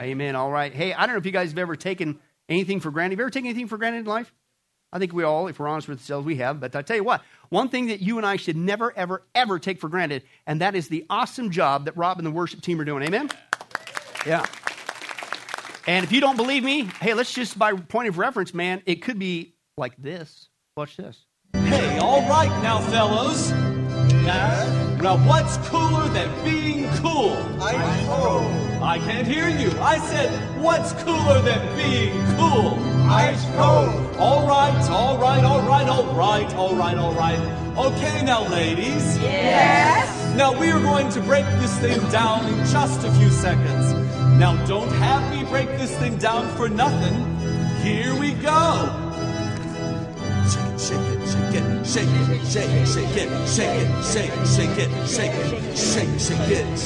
[0.00, 0.34] Amen.
[0.34, 0.72] All right.
[0.72, 2.18] Hey, I don't know if you guys have ever taken
[2.48, 3.12] anything for granted.
[3.12, 4.32] Have you ever taken anything for granted in life?
[4.92, 6.58] I think we all, if we're honest with ourselves, we have.
[6.58, 9.58] But I tell you what, one thing that you and I should never, ever, ever
[9.58, 12.80] take for granted, and that is the awesome job that Rob and the worship team
[12.80, 13.04] are doing.
[13.04, 13.30] Amen?
[14.26, 14.44] Yeah.
[15.86, 19.02] And if you don't believe me, hey, let's just by point of reference, man, it
[19.02, 20.48] could be like this.
[20.76, 21.24] Watch this.
[21.52, 23.50] Hey, all right now, fellows.
[23.50, 27.36] Now, now what's cooler than being cool?
[27.62, 28.44] Ice cold.
[28.82, 29.70] I can't hear you.
[29.80, 30.30] I said,
[30.60, 32.78] what's cooler than being cool?
[33.08, 34.16] Ice cold.
[34.16, 37.38] All right, all right, all right, all right, all right, all right.
[37.76, 39.18] Okay, now, ladies.
[39.18, 40.36] Yes.
[40.36, 43.92] Now, we are going to break this thing down in just a few seconds.
[44.38, 47.38] Now, don't have me break this thing down for nothing.
[47.82, 49.09] Here we go.
[50.50, 54.78] Shake it, shake it, shake it, shake it, shake it, shake it, shake it, shake
[54.78, 56.78] it, shake it, shake it, shake it, shake it,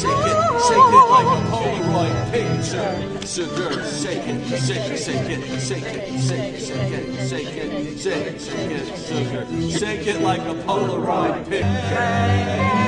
[0.61, 2.93] shake it like a Polaroid picture.
[3.27, 7.99] Sugar, shake it, shake it, shake it, shake it, shake it, shake it, shake it,
[7.99, 9.45] shake it, shake it, sugar.
[9.79, 12.85] Shake it like a Polaroid picture.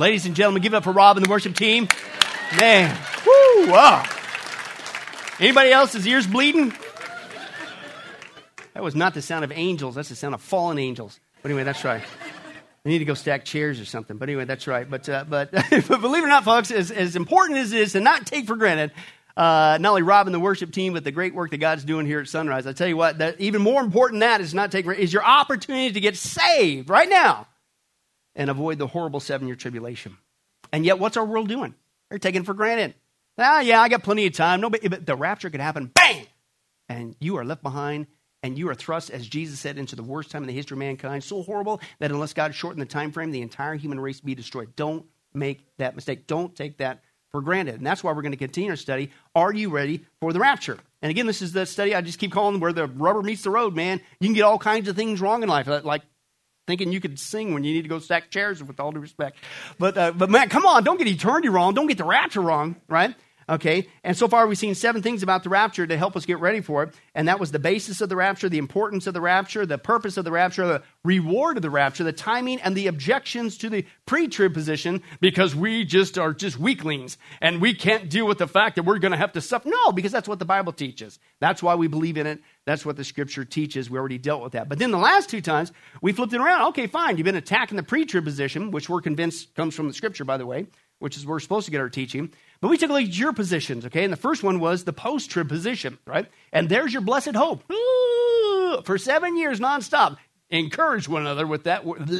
[0.00, 1.86] Ladies and gentlemen, give it up for Rob and the worship team.
[2.58, 4.02] Man, woo, wow.
[5.38, 6.72] Anybody else's ears bleeding?
[8.72, 9.96] That was not the sound of angels.
[9.96, 11.20] That's the sound of fallen angels.
[11.42, 12.02] But anyway, that's right.
[12.82, 14.16] We need to go stack chairs or something.
[14.16, 14.88] But anyway, that's right.
[14.88, 17.92] But, uh, but, but believe it or not, folks, as, as important as it is
[17.92, 18.92] to not take for granted
[19.36, 22.06] uh, not only Rob and the worship team, but the great work that God's doing
[22.06, 22.66] here at Sunrise.
[22.66, 25.26] I tell you what, that even more important than that is not take is your
[25.26, 27.46] opportunity to get saved right now
[28.34, 30.16] and avoid the horrible seven year tribulation.
[30.72, 31.74] And yet, what's our world doing?
[32.08, 32.94] They're taking for granted.
[33.38, 34.60] Ah, yeah, I got plenty of time.
[34.60, 36.26] Nobody, but the rapture could happen, bang,
[36.88, 38.06] and you are left behind,
[38.42, 40.80] and you are thrust, as Jesus said, into the worst time in the history of
[40.80, 41.24] mankind.
[41.24, 44.74] So horrible that unless God shortened the time frame, the entire human race be destroyed.
[44.76, 46.26] Don't make that mistake.
[46.26, 47.76] Don't take that for granted.
[47.76, 49.10] And that's why we're going to continue our study.
[49.34, 50.78] Are you ready for the rapture?
[51.02, 53.50] And again, this is the study I just keep calling where the rubber meets the
[53.50, 54.00] road, man.
[54.20, 56.02] You can get all kinds of things wrong in life, like
[56.70, 59.38] thinking you could sing when you need to go stack chairs, with all due respect.
[59.76, 61.74] But, uh, but man, come on, don't get eternity wrong.
[61.74, 63.12] Don't get the rapture wrong, right?
[63.48, 66.38] Okay, and so far we've seen seven things about the rapture to help us get
[66.38, 66.94] ready for it.
[67.16, 70.16] And that was the basis of the rapture, the importance of the rapture, the purpose
[70.16, 73.84] of the rapture, the reward of the rapture, the timing, and the objections to the
[74.06, 78.46] pre trib position because we just are just weaklings and we can't deal with the
[78.46, 79.68] fact that we're going to have to suffer.
[79.68, 81.18] No, because that's what the Bible teaches.
[81.40, 82.40] That's why we believe in it.
[82.66, 83.90] That's what the scripture teaches.
[83.90, 84.68] We already dealt with that.
[84.68, 85.72] But then the last two times,
[86.02, 86.68] we flipped it around.
[86.68, 87.16] Okay, fine.
[87.16, 90.36] You've been attacking the pre trib position, which we're convinced comes from the scripture, by
[90.36, 90.66] the way,
[90.98, 92.32] which is where we're supposed to get our teaching.
[92.60, 94.04] But we took a look at your positions, okay?
[94.04, 96.26] And the first one was the post trib position, right?
[96.52, 97.64] And there's your blessed hope.
[97.72, 100.18] Ooh, for seven years nonstop.
[100.50, 102.10] Encourage one another with that, word.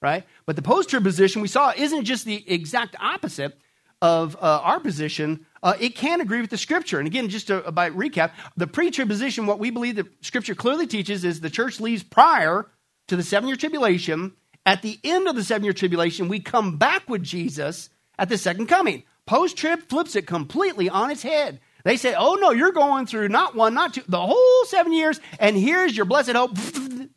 [0.00, 0.24] right?
[0.46, 3.58] But the post trib position we saw isn't just the exact opposite
[4.02, 6.98] of uh, our position, uh, it can agree with the scripture.
[6.98, 10.54] And again, just to, by recap, the pre trib position, what we believe the scripture
[10.54, 12.70] clearly teaches is the church leaves prior
[13.08, 14.32] to the seven year tribulation.
[14.64, 18.38] At the end of the seven year tribulation, we come back with Jesus at the
[18.38, 19.04] second coming.
[19.26, 21.60] Post trib flips it completely on its head.
[21.84, 25.20] They say, oh no, you're going through not one, not two, the whole seven years,
[25.38, 26.56] and here's your blessed hope.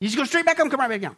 [0.00, 1.14] You just go straight back up come right back down.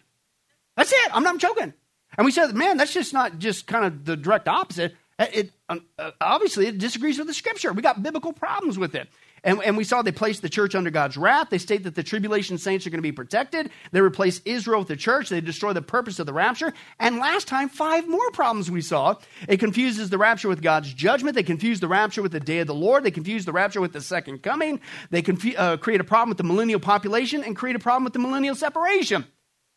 [0.77, 1.11] That's it.
[1.11, 1.73] I'm not joking.
[2.17, 4.95] And we said, man, that's just not just kind of the direct opposite.
[5.19, 7.73] It, um, uh, obviously, it disagrees with the scripture.
[7.73, 9.09] We got biblical problems with it.
[9.45, 11.51] And, and we saw they placed the church under God's wrath.
[11.51, 13.71] They state that the tribulation saints are going to be protected.
[13.93, 15.29] They replace Israel with the church.
[15.29, 16.73] They destroy the purpose of the rapture.
[16.99, 19.17] And last time, five more problems we saw.
[19.47, 21.37] It confuses the rapture with God's judgment.
[21.37, 23.05] They confuse the rapture with the day of the Lord.
[23.05, 24.81] They confuse the rapture with the second coming.
[25.11, 28.15] They confu- uh, create a problem with the millennial population and create a problem with
[28.15, 29.27] the millennial separation.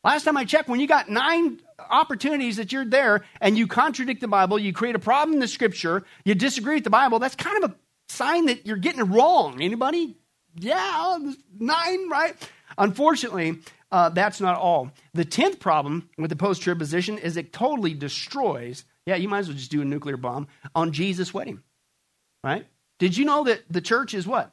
[0.03, 1.59] Last time I checked, when you got nine
[1.89, 5.47] opportunities that you're there and you contradict the Bible, you create a problem in the
[5.47, 7.75] scripture, you disagree with the Bible, that's kind of a
[8.09, 9.61] sign that you're getting it wrong.
[9.61, 10.15] Anybody?
[10.55, 11.17] Yeah,
[11.59, 12.35] nine, right?
[12.77, 13.59] Unfortunately,
[13.91, 14.91] uh, that's not all.
[15.13, 19.39] The tenth problem with the post trib position is it totally destroys, yeah, you might
[19.39, 21.61] as well just do a nuclear bomb on Jesus' wedding,
[22.43, 22.65] right?
[22.99, 24.51] Did you know that the church is what?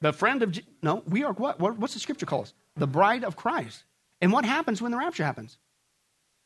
[0.00, 1.60] The friend of, Je- no, we are what?
[1.60, 2.54] What's the scripture call us?
[2.76, 3.84] The bride of Christ.
[4.22, 5.58] And what happens when the rapture happens?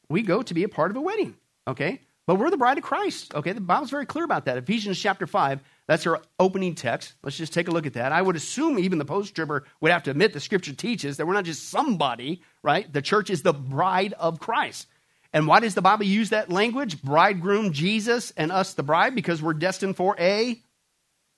[0.08, 1.36] We go to be a part of a wedding,
[1.68, 2.00] okay?
[2.26, 3.52] But we're the bride of Christ, okay?
[3.52, 4.56] The Bible's very clear about that.
[4.56, 7.14] Ephesians chapter 5, that's our opening text.
[7.22, 8.12] Let's just take a look at that.
[8.12, 11.26] I would assume even the post tribber would have to admit the scripture teaches that
[11.26, 12.90] we're not just somebody, right?
[12.90, 14.88] The church is the bride of Christ.
[15.32, 17.02] And why does the Bible use that language?
[17.02, 20.60] Bridegroom, Jesus, and us, the bride, because we're destined for a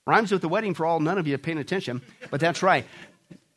[0.07, 2.01] rhymes with the wedding for all none of you paying attention,
[2.31, 2.87] but that's right.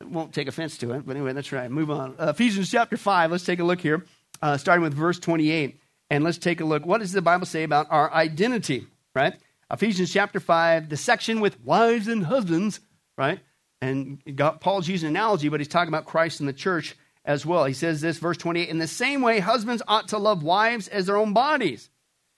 [0.04, 1.70] Won't take offense to it, but anyway, that's right.
[1.70, 2.14] Move on.
[2.18, 4.04] Uh, Ephesians chapter 5, let's take a look here,
[4.40, 5.78] uh, starting with verse 28.
[6.10, 6.84] And let's take a look.
[6.84, 9.34] What does the Bible say about our identity, right?
[9.70, 12.80] Ephesians chapter 5, the section with wives and husbands,
[13.16, 13.40] right?
[13.80, 14.22] And
[14.60, 16.94] Paul's using an analogy, but he's talking about Christ and the church
[17.24, 17.64] as well.
[17.64, 21.06] He says this, verse 28 In the same way, husbands ought to love wives as
[21.06, 21.88] their own bodies.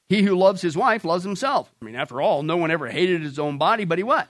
[0.08, 1.72] He who loves his wife loves himself.
[1.80, 4.28] I mean, after all, no one ever hated his own body, but he what?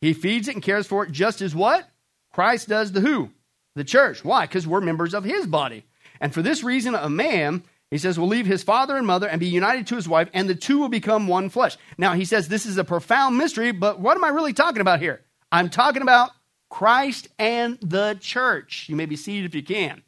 [0.00, 1.88] He feeds it and cares for it just as what?
[2.34, 3.30] Christ does the who?
[3.76, 4.24] The church.
[4.24, 4.44] Why?
[4.44, 5.84] Because we're members of his body.
[6.20, 9.38] And for this reason, a man, he says, will leave his father and mother and
[9.38, 11.76] be united to his wife, and the two will become one flesh.
[11.96, 14.98] Now, he says this is a profound mystery, but what am I really talking about
[14.98, 15.20] here?
[15.52, 16.32] I'm talking about
[16.70, 18.88] Christ and the church.
[18.88, 20.02] You may be seated if you can.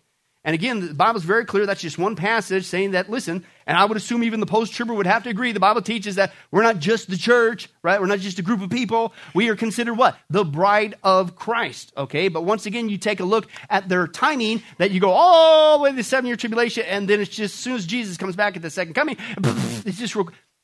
[0.46, 1.66] And again, the Bible's very clear.
[1.66, 4.94] That's just one passage saying that, listen, and I would assume even the post tribber
[4.94, 5.50] would have to agree.
[5.50, 8.00] The Bible teaches that we're not just the church, right?
[8.00, 9.12] We're not just a group of people.
[9.34, 10.16] We are considered what?
[10.30, 12.28] The bride of Christ, okay?
[12.28, 15.82] But once again, you take a look at their timing that you go all the
[15.82, 18.36] way to the seven year tribulation, and then it's just as soon as Jesus comes
[18.36, 19.16] back at the second coming,
[19.84, 20.14] it's just,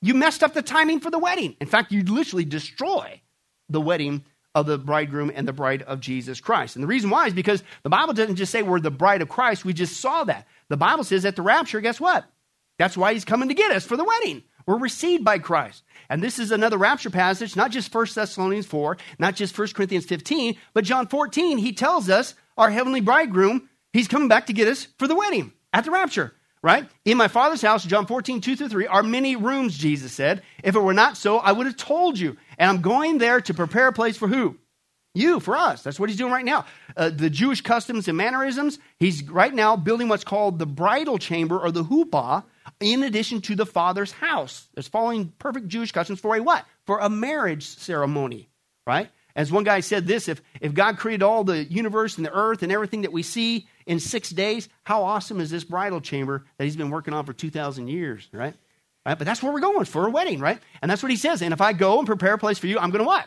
[0.00, 1.56] you messed up the timing for the wedding.
[1.60, 3.20] In fact, you literally destroy
[3.68, 4.24] the wedding
[4.54, 6.76] of the bridegroom and the bride of Jesus Christ.
[6.76, 9.28] And the reason why is because the Bible doesn't just say we're the bride of
[9.28, 9.64] Christ.
[9.64, 10.46] We just saw that.
[10.68, 12.24] The Bible says at the rapture, guess what?
[12.78, 14.42] That's why he's coming to get us for the wedding.
[14.66, 15.82] We're received by Christ.
[16.08, 20.04] And this is another rapture passage, not just 1 Thessalonians 4, not just 1 Corinthians
[20.04, 21.58] 15, but John 14.
[21.58, 25.52] He tells us our heavenly bridegroom, he's coming back to get us for the wedding
[25.72, 26.88] at the rapture right?
[27.04, 30.42] In my father's house, John 14, 2 through 3, are many rooms, Jesus said.
[30.62, 32.36] If it were not so, I would have told you.
[32.58, 34.58] And I'm going there to prepare a place for who?
[35.14, 35.82] You, for us.
[35.82, 36.64] That's what he's doing right now.
[36.96, 41.58] Uh, the Jewish customs and mannerisms, he's right now building what's called the bridal chamber
[41.58, 42.44] or the huppah,
[42.80, 44.68] in addition to the father's house.
[44.74, 46.64] It's following perfect Jewish customs for a what?
[46.86, 48.48] For a marriage ceremony,
[48.86, 49.10] right?
[49.34, 52.62] As one guy said this if, if God created all the universe and the earth
[52.62, 56.64] and everything that we see in six days, how awesome is this bridal chamber that
[56.64, 58.54] he's been working on for 2,000 years, right?
[59.06, 59.18] Right?
[59.18, 60.58] But that's where we're going for a wedding, right?
[60.80, 61.42] And that's what he says.
[61.42, 63.26] And if I go and prepare a place for you, I'm going to what?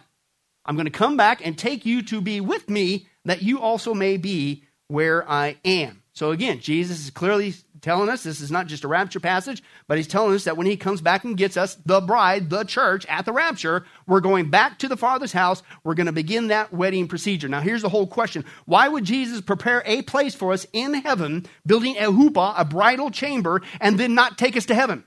[0.66, 3.94] I'm going to come back and take you to be with me that you also
[3.94, 6.02] may be where I am.
[6.14, 9.98] So again, Jesus is clearly telling us this is not just a rapture passage, but
[9.98, 13.06] he's telling us that when he comes back and gets us, the bride, the church,
[13.08, 15.62] at the rapture, we're going back to the Father's house.
[15.84, 17.50] We're going to begin that wedding procedure.
[17.50, 21.46] Now, here's the whole question Why would Jesus prepare a place for us in heaven,
[21.66, 25.04] building a huppah, a bridal chamber, and then not take us to heaven?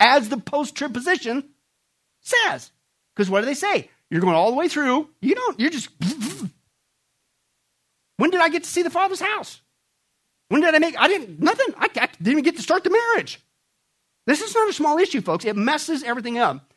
[0.00, 1.44] As the post trib position
[2.20, 2.72] says.
[3.14, 3.90] Because what do they say?
[4.10, 5.08] You're going all the way through.
[5.20, 5.90] You don't, you're just.
[8.16, 9.60] When did I get to see the Father's house?
[10.48, 11.00] When did I make?
[11.00, 11.74] I didn't, nothing.
[11.78, 13.40] I, I didn't even get to start the marriage.
[14.26, 15.44] This is not a small issue, folks.
[15.44, 16.72] It messes everything up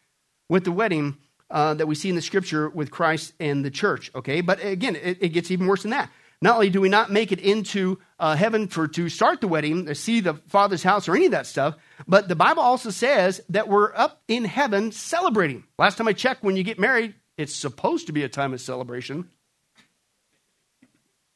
[0.48, 1.18] with the wedding
[1.50, 4.42] uh, that we see in the scripture with Christ and the church, okay?
[4.42, 6.10] But again, it, it gets even worse than that.
[6.42, 9.86] Not only do we not make it into uh, heaven for to start the wedding,
[9.86, 11.76] to see the Father's house or any of that stuff,
[12.08, 15.64] but the Bible also says that we're up in heaven celebrating.
[15.78, 18.62] Last time I checked, when you get married, it's supposed to be a time of
[18.62, 19.30] celebration.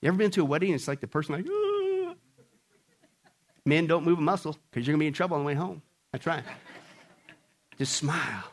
[0.01, 0.73] You ever been to a wedding?
[0.73, 2.13] It's like the person like, ah.
[3.65, 5.53] Men don't move a muscle because you're going to be in trouble on the way
[5.53, 5.81] home.
[6.11, 6.43] That's right.
[7.77, 8.43] Just smile.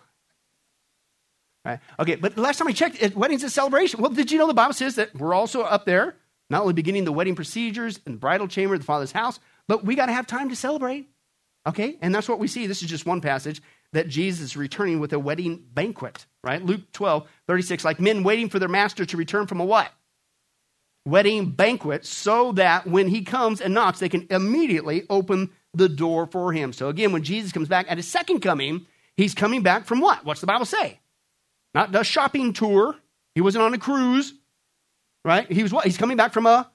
[1.65, 1.79] Right?
[1.99, 4.01] Okay, but the last time I checked, wedding's a celebration.
[4.01, 6.17] Well, did you know the Bible says that we're also up there,
[6.51, 9.85] not only beginning the wedding procedures and the bridal chamber of the Father's house, but
[9.85, 11.09] we got to have time to celebrate.
[11.67, 12.67] Okay, and that's what we see.
[12.67, 16.65] This is just one passage that Jesus is returning with a wedding banquet, right?
[16.65, 19.91] Luke 12, 36, like men waiting for their master to return from a what?
[21.07, 26.27] wedding banquet so that when he comes and knocks, they can immediately open the door
[26.27, 26.73] for him.
[26.73, 30.25] So again, when Jesus comes back at his second coming, he's coming back from what?
[30.25, 31.01] What's the Bible say?
[31.75, 32.97] Not the shopping tour.
[33.35, 34.33] He wasn't on a cruise,
[35.25, 35.51] right?
[35.51, 35.85] He was what?
[35.85, 36.71] He's coming back from a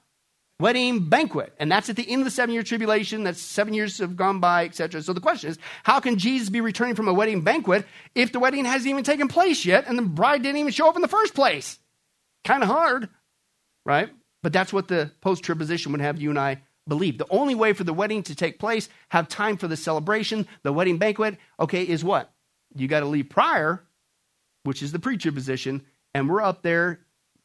[0.60, 1.52] wedding banquet.
[1.58, 3.24] And that's at the end of the seven year tribulation.
[3.24, 5.02] That's seven years have gone by, etc.
[5.02, 8.38] So the question is, how can Jesus be returning from a wedding banquet if the
[8.38, 11.08] wedding hasn't even taken place yet and the bride didn't even show up in the
[11.08, 11.78] first place?
[12.44, 13.08] Kind of hard,
[13.84, 14.10] right?
[14.42, 17.18] But that's what the post trib position would have you and I believe.
[17.18, 20.72] The only way for the wedding to take place, have time for the celebration, the
[20.72, 22.32] wedding banquet, okay, is what?
[22.74, 23.82] You got to leave prior,
[24.64, 27.00] which is the pre trib position, and we're up there,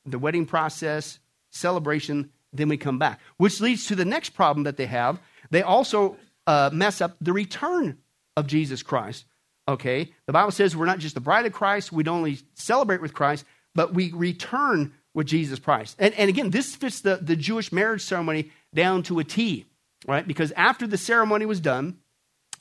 [0.06, 1.20] the wedding process,
[1.52, 3.20] celebration, then we come back.
[3.38, 5.20] Which leads to the next problem that they have.
[5.52, 7.98] They also uh, mess up the return
[8.36, 9.26] of Jesus Christ.
[9.68, 10.12] Okay?
[10.26, 13.14] The Bible says we're not just the bride of Christ, we don't only celebrate with
[13.14, 15.96] Christ, but we return with Jesus Christ.
[15.98, 19.66] And, and again, this fits the, the Jewish marriage ceremony down to a T,
[20.08, 20.28] right?
[20.28, 21.98] Because after the ceremony was done,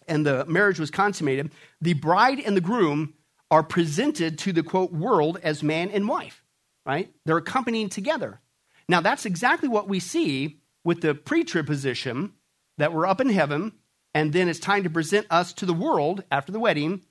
[0.06, 3.14] and the marriage was consummated, the bride and the groom
[3.50, 6.44] are presented to the quote world as man and wife,
[6.86, 7.10] right?
[7.24, 8.40] They're accompanying together.
[8.88, 11.68] Now, that's exactly what we see with the pre trib
[12.78, 13.72] that we're up in heaven,
[14.14, 17.02] and then it's time to present us to the world after the wedding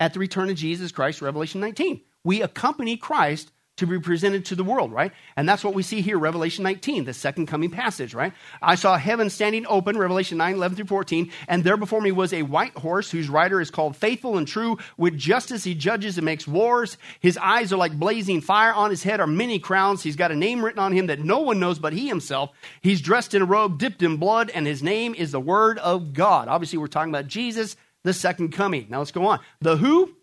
[0.00, 2.00] at the return of Jesus Christ, Revelation 19.
[2.24, 5.12] We accompany Christ to be presented to the world, right?
[5.36, 8.32] And that's what we see here, Revelation 19, the second coming passage, right?
[8.62, 12.32] I saw heaven standing open, Revelation 9, 11 through 14, and there before me was
[12.32, 14.78] a white horse whose rider is called Faithful and True.
[14.96, 16.96] With justice he judges and makes wars.
[17.18, 18.72] His eyes are like blazing fire.
[18.72, 20.02] On his head are many crowns.
[20.02, 22.50] He's got a name written on him that no one knows but he himself.
[22.80, 26.12] He's dressed in a robe dipped in blood, and his name is the Word of
[26.12, 26.46] God.
[26.46, 28.86] Obviously, we're talking about Jesus, the second coming.
[28.88, 29.40] Now let's go on.
[29.60, 30.14] The who?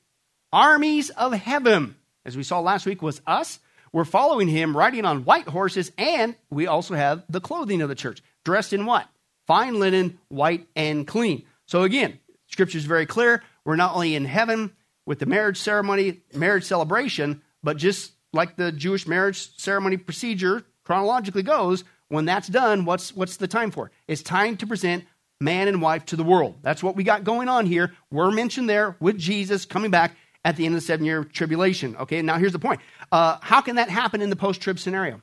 [0.54, 3.60] Armies of heaven as we saw last week, was us.
[3.94, 7.96] We're following him riding on white horses, and we also have the clothing of the
[7.96, 9.08] church, dressed in what?
[9.48, 11.44] Fine linen, white and clean.
[11.66, 13.44] So again, scripture is very clear.
[13.66, 14.72] We're not only in heaven
[15.06, 21.44] with the marriage ceremony, marriage celebration, but just like the Jewish marriage ceremony procedure chronologically
[21.44, 23.92] goes, when that's done, what's, what's the time for?
[24.08, 25.06] It's time to present
[25.40, 26.56] man and wife to the world.
[26.62, 27.94] That's what we got going on here.
[28.12, 31.96] We're mentioned there with Jesus coming back at the end of the seven year tribulation.
[31.98, 32.82] Okay, now here's the point.
[33.12, 35.22] Uh, how can that happen in the post trib scenario?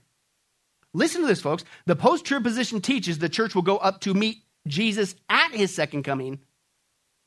[0.95, 1.65] Listen to this, folks.
[1.87, 5.75] The post trib position teaches the church will go up to meet Jesus at his
[5.75, 6.41] second coming.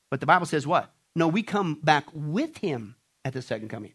[0.09, 0.93] But the Bible says what?
[1.15, 2.95] No, we come back with him
[3.25, 3.93] at the second coming.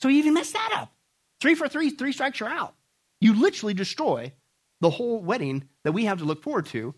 [0.00, 0.92] So you even messed that up.
[1.40, 2.74] Three for three, three strikes, you're out.
[3.20, 4.32] You literally destroy
[4.80, 6.94] the whole wedding that we have to look forward to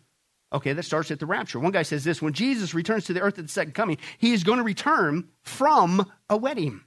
[0.53, 1.59] Okay, that starts at the rapture.
[1.59, 4.33] One guy says this when Jesus returns to the earth at the second coming, he
[4.33, 6.83] is going to return from a wedding.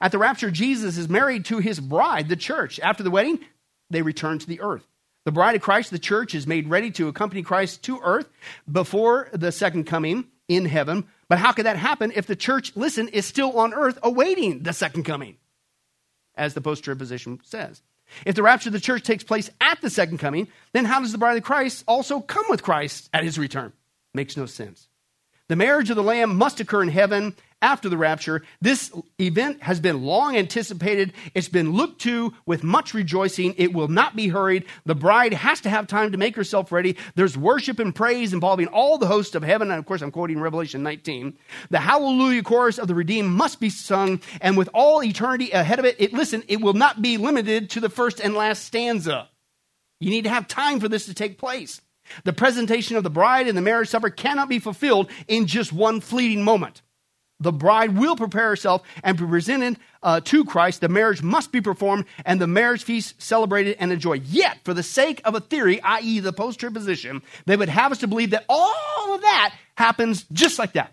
[0.00, 2.80] At the rapture, Jesus is married to his bride, the church.
[2.80, 3.38] After the wedding,
[3.90, 4.86] they return to the earth.
[5.24, 8.28] The bride of Christ, the church, is made ready to accompany Christ to earth
[8.70, 11.04] before the second coming in heaven.
[11.28, 14.72] But how could that happen if the church, listen, is still on earth awaiting the
[14.72, 15.36] second coming?
[16.36, 17.82] As the post trib position says.
[18.24, 21.12] If the rapture of the church takes place at the second coming, then how does
[21.12, 23.72] the bride of Christ also come with Christ at his return?
[24.14, 24.88] Makes no sense.
[25.48, 28.42] The marriage of the Lamb must occur in heaven after the rapture.
[28.60, 31.12] This event has been long anticipated.
[31.34, 33.54] It's been looked to with much rejoicing.
[33.56, 34.64] It will not be hurried.
[34.84, 36.96] The bride has to have time to make herself ready.
[37.14, 39.70] There's worship and praise involving all the hosts of heaven.
[39.70, 41.38] And of course, I'm quoting Revelation 19.
[41.70, 44.20] The hallelujah chorus of the redeemed must be sung.
[44.40, 47.80] And with all eternity ahead of it, it listen, it will not be limited to
[47.80, 49.28] the first and last stanza.
[50.00, 51.80] You need to have time for this to take place.
[52.24, 56.00] The presentation of the bride and the marriage supper cannot be fulfilled in just one
[56.00, 56.82] fleeting moment.
[57.38, 60.80] The bride will prepare herself and be presented uh, to Christ.
[60.80, 64.24] The marriage must be performed and the marriage feast celebrated and enjoyed.
[64.24, 67.92] Yet, for the sake of a theory, i.e., the post trib position, they would have
[67.92, 70.92] us to believe that all of that happens just like that.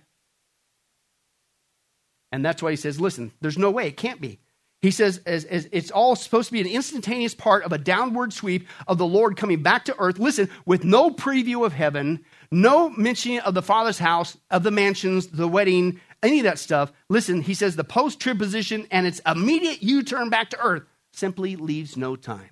[2.34, 4.40] And that's why he says, listen, there's no way, it can't be.
[4.84, 8.34] He says as, as it's all supposed to be an instantaneous part of a downward
[8.34, 10.20] sweep of the Lord coming back to earth.
[10.20, 15.28] Listen, with no preview of heaven, no mention of the Father's house, of the mansions,
[15.28, 16.92] the wedding, any of that stuff.
[17.08, 20.84] Listen, he says the post trib position and its immediate U turn back to earth
[21.14, 22.50] simply leaves no time.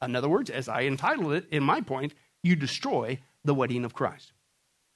[0.00, 3.94] In other words, as I entitled it in my point, you destroy the wedding of
[3.94, 4.32] Christ.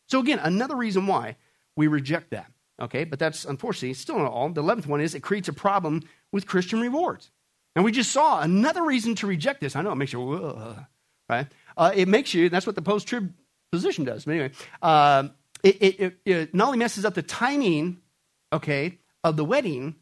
[0.07, 1.39] So, again, another reason why
[1.75, 2.53] we reject that.
[2.81, 4.49] Okay, but that's unfortunately still not all.
[4.51, 7.31] The 11th one is it creates a problem with Christian rewards.
[7.75, 9.77] And we just saw another reason to reject this.
[9.77, 10.77] I know it makes you,
[11.29, 11.47] right?
[11.77, 13.33] Uh, it makes you, that's what the post trib
[13.73, 14.25] position does.
[14.25, 14.51] But anyway,
[14.83, 15.29] uh,
[15.63, 17.99] it, it, it, not only messes up the timing,
[18.53, 19.97] okay, of the wedding,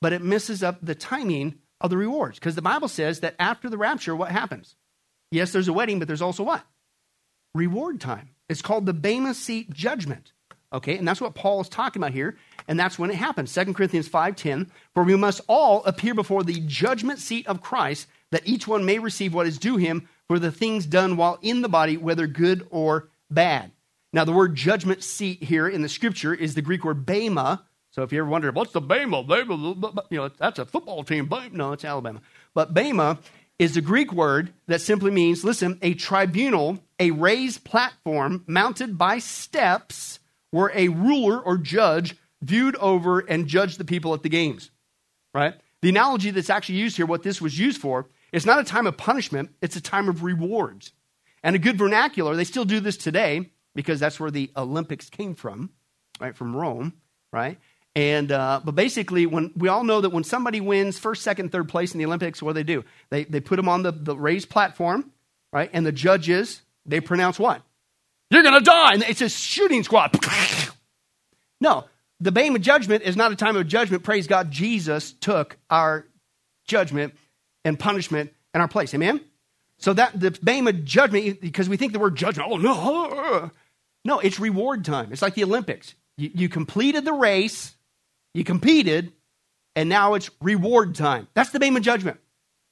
[0.00, 2.38] but it messes up the timing of the rewards.
[2.38, 4.76] Because the Bible says that after the rapture, what happens?
[5.30, 6.64] Yes, there's a wedding, but there's also what?
[7.54, 8.30] Reward time.
[8.48, 10.32] It's called the Bema Seat Judgment.
[10.72, 13.52] Okay, and that's what Paul is talking about here, and that's when it happens.
[13.52, 18.46] 2 Corinthians 5:10, for we must all appear before the judgment seat of Christ, that
[18.46, 21.68] each one may receive what is due him for the things done while in the
[21.70, 23.72] body, whether good or bad.
[24.12, 27.64] Now, the word judgment seat here in the scripture is the Greek word bema.
[27.90, 29.22] So if you ever wonder, what's the bema?
[29.22, 29.54] bema
[30.10, 31.30] you know, that's a football team.
[31.52, 32.20] No, it's Alabama.
[32.54, 33.18] But bema
[33.58, 39.18] is the Greek word that simply means, listen, a tribunal, a raised platform mounted by
[39.18, 40.17] steps
[40.50, 44.70] where a ruler or judge viewed over and judged the people at the games,
[45.34, 45.54] right?
[45.82, 48.86] The analogy that's actually used here, what this was used for, it's not a time
[48.86, 50.92] of punishment, it's a time of rewards.
[51.42, 55.34] And a good vernacular, they still do this today because that's where the Olympics came
[55.34, 55.70] from,
[56.20, 56.36] right?
[56.36, 56.94] From Rome,
[57.32, 57.58] right?
[57.94, 61.68] And uh, but basically, when we all know that when somebody wins first, second, third
[61.68, 62.84] place in the Olympics, what do they do?
[63.10, 65.10] They they put them on the, the raised platform,
[65.52, 65.70] right?
[65.72, 67.62] And the judges they pronounce what?
[68.30, 68.94] You're going to die.
[68.94, 70.18] And it's a shooting squad.
[71.60, 71.86] No,
[72.20, 74.04] the Bema of judgment is not a time of judgment.
[74.04, 76.06] Praise God, Jesus took our
[76.68, 77.14] judgment
[77.64, 78.94] and punishment in our place.
[78.94, 79.20] Amen?
[79.78, 83.50] So that the Bema of judgment, because we think the word judgment, oh no.
[84.04, 85.12] No, it's reward time.
[85.12, 85.94] It's like the Olympics.
[86.16, 87.74] You, you completed the race,
[88.34, 89.12] you competed,
[89.76, 91.28] and now it's reward time.
[91.34, 92.18] That's the Bema of judgment.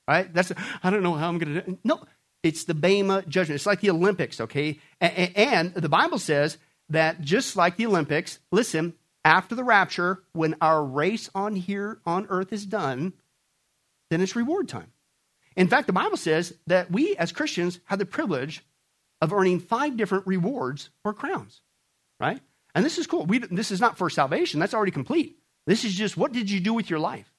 [0.09, 0.33] Right?
[0.33, 2.05] That's I don't know how I'm gonna do No,
[2.47, 3.57] it's the Bema judgment.
[3.57, 4.79] It's like the Olympics, okay?
[5.00, 10.85] And, the Bible says that just like the Olympics, listen, after the rapture, when our
[10.85, 13.15] race on here on earth is done,
[14.11, 14.93] then it's reward time.
[15.57, 18.65] In fact, the Bible says that we as Christians have the privilege
[19.21, 21.62] of earning five different rewards or crowns,
[22.21, 22.41] right?
[22.76, 23.26] And this is cool.
[23.26, 25.37] We, this is not for salvation, that's already complete.
[25.67, 27.33] This is just what did you do with your life,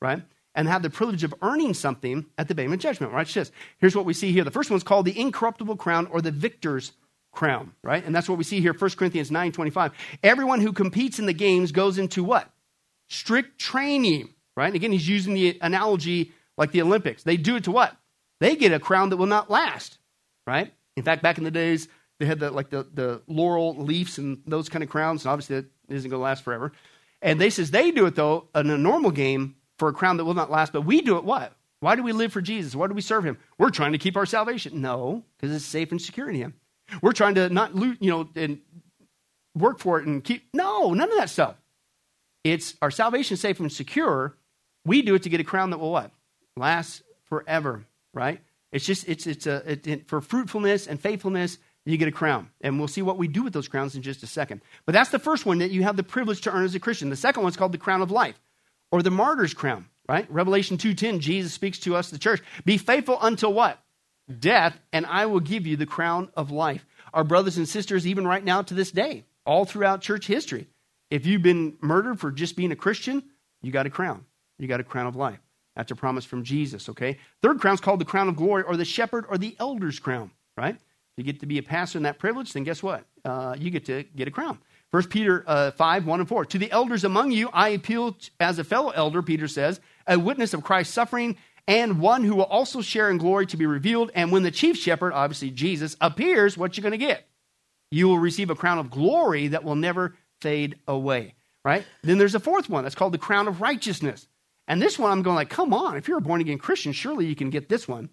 [0.00, 0.22] right?
[0.56, 3.26] And have the privilege of earning something at the Bema judgment, right?
[3.26, 4.42] Just here's what we see here.
[4.42, 6.92] The first one's called the incorruptible crown or the victor's
[7.30, 8.04] crown, right?
[8.04, 9.92] And that's what we see here, 1 Corinthians 9 25.
[10.22, 12.50] Everyone who competes in the games goes into what?
[13.08, 14.66] Strict training, right?
[14.66, 17.22] And again, he's using the analogy like the Olympics.
[17.22, 17.94] They do it to what?
[18.40, 19.98] They get a crown that will not last,
[20.46, 20.72] right?
[20.96, 24.40] In fact, back in the days, they had the, like the, the laurel leaves and
[24.46, 26.72] those kind of crowns, and obviously that isn't going to last forever.
[27.22, 30.24] And they says they do it though in a normal game for a crown that
[30.24, 31.52] will not last, but we do it what?
[31.80, 32.74] Why do we live for Jesus?
[32.74, 33.38] Why do we serve him?
[33.58, 34.80] We're trying to keep our salvation.
[34.80, 36.54] No, because it's safe and secure in him.
[37.02, 38.60] We're trying to not loot, you know, and
[39.54, 40.48] work for it and keep.
[40.54, 41.56] No, none of that stuff.
[42.44, 44.36] It's our salvation safe and secure.
[44.84, 46.12] We do it to get a crown that will what?
[46.56, 48.40] Last forever, right?
[48.72, 52.50] It's just, it's, it's a, it, it, for fruitfulness and faithfulness, you get a crown.
[52.60, 54.60] And we'll see what we do with those crowns in just a second.
[54.86, 57.10] But that's the first one that you have the privilege to earn as a Christian.
[57.10, 58.40] The second one's called the crown of life
[58.90, 60.30] or the martyr's crown, right?
[60.30, 62.42] Revelation 2.10, Jesus speaks to us, the church.
[62.64, 63.80] Be faithful until what?
[64.26, 66.84] death, and I will give you the crown of life.
[67.14, 70.66] Our brothers and sisters, even right now to this day, all throughout church history,
[71.10, 73.22] if you've been murdered for just being a Christian,
[73.62, 74.24] you got a crown.
[74.58, 75.38] You got a crown of life.
[75.76, 77.18] That's a promise from Jesus, okay?
[77.42, 80.30] Third crown is called the crown of glory or the shepherd or the elder's crown,
[80.56, 80.74] right?
[80.74, 83.04] If you get to be a pastor in that privilege, then guess what?
[83.24, 84.58] Uh, you get to get a crown.
[84.96, 86.46] First Peter uh, 5, 1 and 4.
[86.46, 90.54] To the elders among you, I appeal as a fellow elder, Peter says, a witness
[90.54, 91.36] of Christ's suffering
[91.68, 94.10] and one who will also share in glory to be revealed.
[94.14, 97.28] And when the chief shepherd, obviously Jesus, appears, what you're going to get?
[97.90, 101.34] You will receive a crown of glory that will never fade away.
[101.62, 101.84] Right?
[102.00, 104.26] Then there's a fourth one that's called the crown of righteousness.
[104.66, 107.26] And this one, I'm going like, come on, if you're a born again Christian, surely
[107.26, 108.08] you can get this one.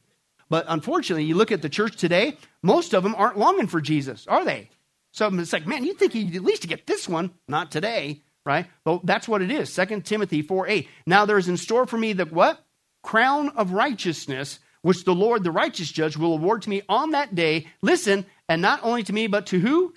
[0.50, 4.28] But unfortunately, you look at the church today, most of them aren't longing for Jesus,
[4.28, 4.70] are they?
[5.14, 7.32] So it's like, man, you think you at least get this one.
[7.48, 8.68] Not today, right?
[8.84, 9.74] But that's what it is.
[9.74, 10.88] 2 Timothy 4 8.
[11.06, 12.60] Now there is in store for me the what?
[13.04, 17.36] crown of righteousness, which the Lord, the righteous judge, will award to me on that
[17.36, 17.68] day.
[17.82, 19.94] Listen, and not only to me, but to who?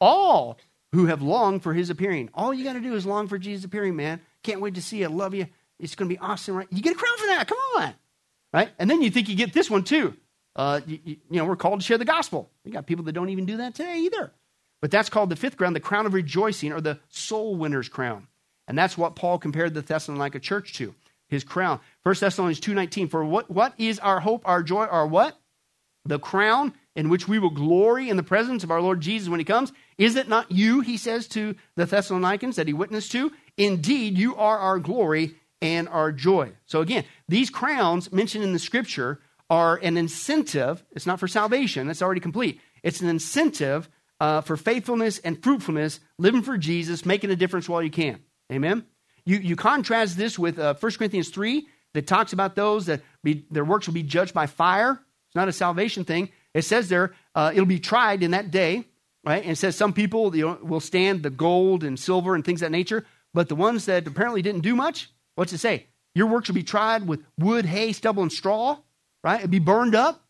[0.00, 0.58] All
[0.92, 2.30] who have longed for his appearing.
[2.34, 4.20] All you got to do is long for Jesus' appearing, man.
[4.42, 5.08] Can't wait to see you.
[5.08, 5.48] Love you.
[5.78, 6.68] It's going to be awesome, right?
[6.70, 7.48] You get a crown for that.
[7.48, 7.94] Come on.
[8.52, 8.70] Right?
[8.78, 10.14] And then you think you get this one too.
[10.54, 12.48] Uh, you, you know, we're called to share the gospel.
[12.64, 14.32] We got people that don't even do that today either.
[14.84, 18.28] But that's called the fifth crown, the crown of rejoicing, or the soul winner's crown.
[18.68, 20.94] And that's what Paul compared the Thessalonica church to
[21.26, 21.80] his crown.
[22.02, 25.38] 1 Thessalonians 2.19, for what, what is our hope, our joy, our what?
[26.04, 29.40] The crown in which we will glory in the presence of our Lord Jesus when
[29.40, 29.72] he comes.
[29.96, 33.32] Is it not you, he says to the Thessalonians that he witnessed to?
[33.56, 36.52] Indeed, you are our glory and our joy.
[36.66, 39.18] So again, these crowns mentioned in the scripture
[39.48, 40.84] are an incentive.
[40.92, 42.60] It's not for salvation, that's already complete.
[42.82, 43.88] It's an incentive
[44.20, 48.20] uh, for faithfulness and fruitfulness, living for Jesus, making a difference while you can.
[48.52, 48.84] Amen?
[49.24, 53.46] You, you contrast this with uh, 1 Corinthians 3 that talks about those that be,
[53.50, 55.00] their works will be judged by fire.
[55.28, 56.30] It's not a salvation thing.
[56.52, 58.84] It says there, uh, it'll be tried in that day,
[59.24, 59.42] right?
[59.42, 62.62] And it says some people you know, will stand the gold and silver and things
[62.62, 65.86] of that nature, but the ones that apparently didn't do much, what's it say?
[66.14, 68.78] Your works will be tried with wood, hay, stubble, and straw,
[69.24, 69.40] right?
[69.40, 70.22] It'll be burned up.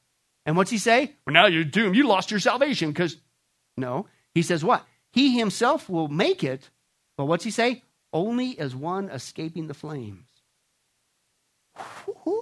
[0.46, 1.12] And what's he say?
[1.26, 1.96] Well, now you're doomed.
[1.96, 3.16] You lost your salvation because,
[3.76, 4.06] no.
[4.34, 4.84] He says what?
[5.12, 6.70] He himself will make it,
[7.16, 7.82] but what's he say?
[8.14, 10.28] only as one escaping the flames.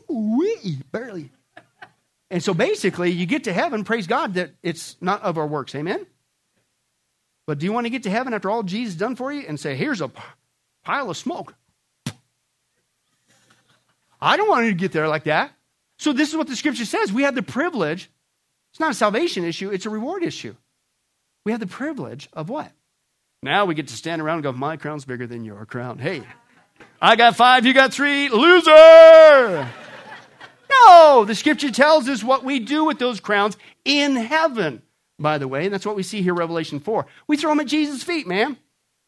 [0.08, 1.30] Wee, barely.
[2.30, 5.74] And so basically, you get to heaven, praise God that it's not of our works.
[5.74, 6.06] Amen?
[7.46, 9.58] But do you want to get to heaven after all Jesus done for you and
[9.58, 10.10] say, here's a
[10.84, 11.54] pile of smoke?
[14.20, 15.52] I don't want you to get there like that.
[15.98, 17.12] So this is what the scripture says.
[17.12, 18.10] We have the privilege.
[18.70, 20.54] It's not a salvation issue, it's a reward issue.
[21.44, 22.72] We have the privilege of what?
[23.42, 25.98] Now we get to stand around and go, My crown's bigger than your crown.
[25.98, 26.22] Hey,
[27.00, 28.28] I got five, you got three.
[28.28, 29.68] Loser!
[30.70, 34.82] No, the scripture tells us what we do with those crowns in heaven.
[35.18, 35.64] by the way.
[35.64, 37.06] And that's what we see here, Revelation 4.
[37.26, 38.56] We throw them at Jesus' feet, man.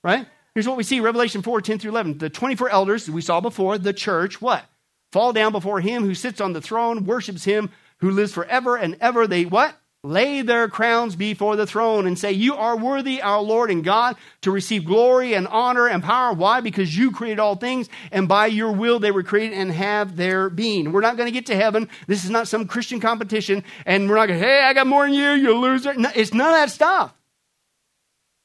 [0.03, 0.27] Right?
[0.55, 2.18] Here's what we see, Revelation 4, 10 through 11.
[2.18, 4.64] The 24 elders, we saw before, the church, what?
[5.11, 8.97] Fall down before him who sits on the throne, worships him who lives forever and
[9.01, 9.27] ever.
[9.27, 9.77] They what?
[10.05, 14.17] Lay their crowns before the throne and say, You are worthy, our Lord and God,
[14.43, 16.33] to receive glory and honor and power.
[16.35, 16.61] Why?
[16.61, 20.51] Because you created all things, and by your will they were created and have their
[20.51, 20.93] being.
[20.93, 21.88] We're not going to get to heaven.
[22.07, 25.14] This is not some Christian competition, and we're not going, Hey, I got more than
[25.14, 25.95] you, you loser.
[25.95, 27.14] No, it's none of that stuff.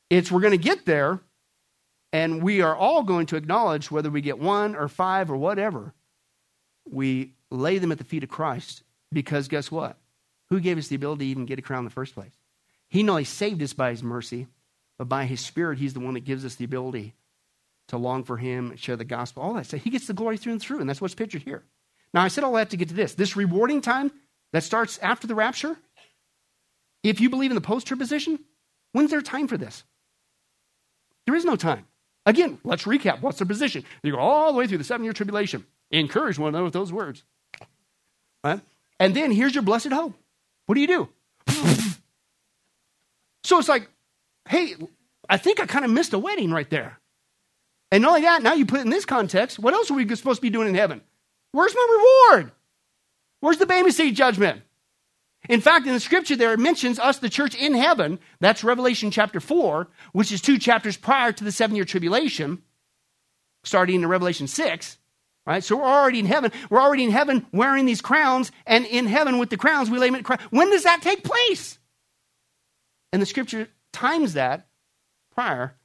[0.09, 1.19] It's we're going to get there,
[2.13, 5.93] and we are all going to acknowledge whether we get one or five or whatever,
[6.89, 8.83] we lay them at the feet of Christ.
[9.11, 9.97] Because guess what?
[10.49, 12.31] Who gave us the ability to even get a crown in the first place?
[12.87, 14.47] He not only saved us by his mercy,
[14.97, 17.13] but by his spirit, he's the one that gives us the ability
[17.89, 19.81] to long for him, share the gospel, all that stuff.
[19.81, 21.63] He gets the glory through and through, and that's what's pictured here.
[22.13, 23.13] Now, I said all that to get to this.
[23.13, 24.11] This rewarding time
[24.51, 25.77] that starts after the rapture,
[27.03, 28.39] if you believe in the post trib position,
[28.91, 29.83] when's there time for this?
[31.25, 31.85] There is no time.
[32.25, 33.21] Again, let's recap.
[33.21, 33.85] What's their position?
[34.03, 35.65] You go all the way through the seven year tribulation.
[35.91, 37.23] Encourage one another with those words.
[38.43, 38.59] Right?
[38.99, 40.13] And then here's your blessed hope.
[40.69, 41.09] What do you do?
[43.43, 43.89] so it's like,
[44.47, 44.75] hey,
[45.27, 46.99] I think I kind of missed a wedding right there.
[47.91, 50.07] And not only that, now you put it in this context, what else are we
[50.15, 51.01] supposed to be doing in heaven?
[51.53, 52.51] Where's my reward?
[53.39, 54.61] Where's the Bema seat judgment?
[55.49, 58.19] In fact, in the scripture there, it mentions us, the church in heaven.
[58.39, 62.61] That's Revelation chapter 4, which is two chapters prior to the seven year tribulation,
[63.63, 64.98] starting in Revelation 6.
[65.49, 65.63] Right?
[65.63, 66.51] So we're already in heaven.
[66.69, 70.11] We're already in heaven wearing these crowns, and in heaven with the crowns, we lay
[70.11, 70.37] them crown.
[70.51, 71.79] When does that take place?
[73.11, 74.67] And the scripture times that
[75.33, 75.75] prior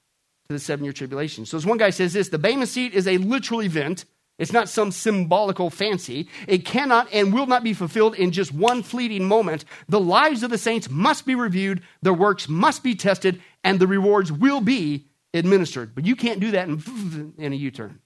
[0.49, 1.47] to the seven year tribulation.
[1.47, 4.05] So as one guy says this, the Bema seat is a literal event.
[4.39, 6.29] It's not some symbolical fancy.
[6.47, 9.65] It cannot and will not be fulfilled in just one fleeting moment.
[9.89, 13.87] The lives of the saints must be reviewed, their works must be tested, and the
[13.87, 15.95] rewards will be administered.
[15.95, 18.01] But you can't do that in, in a U turn.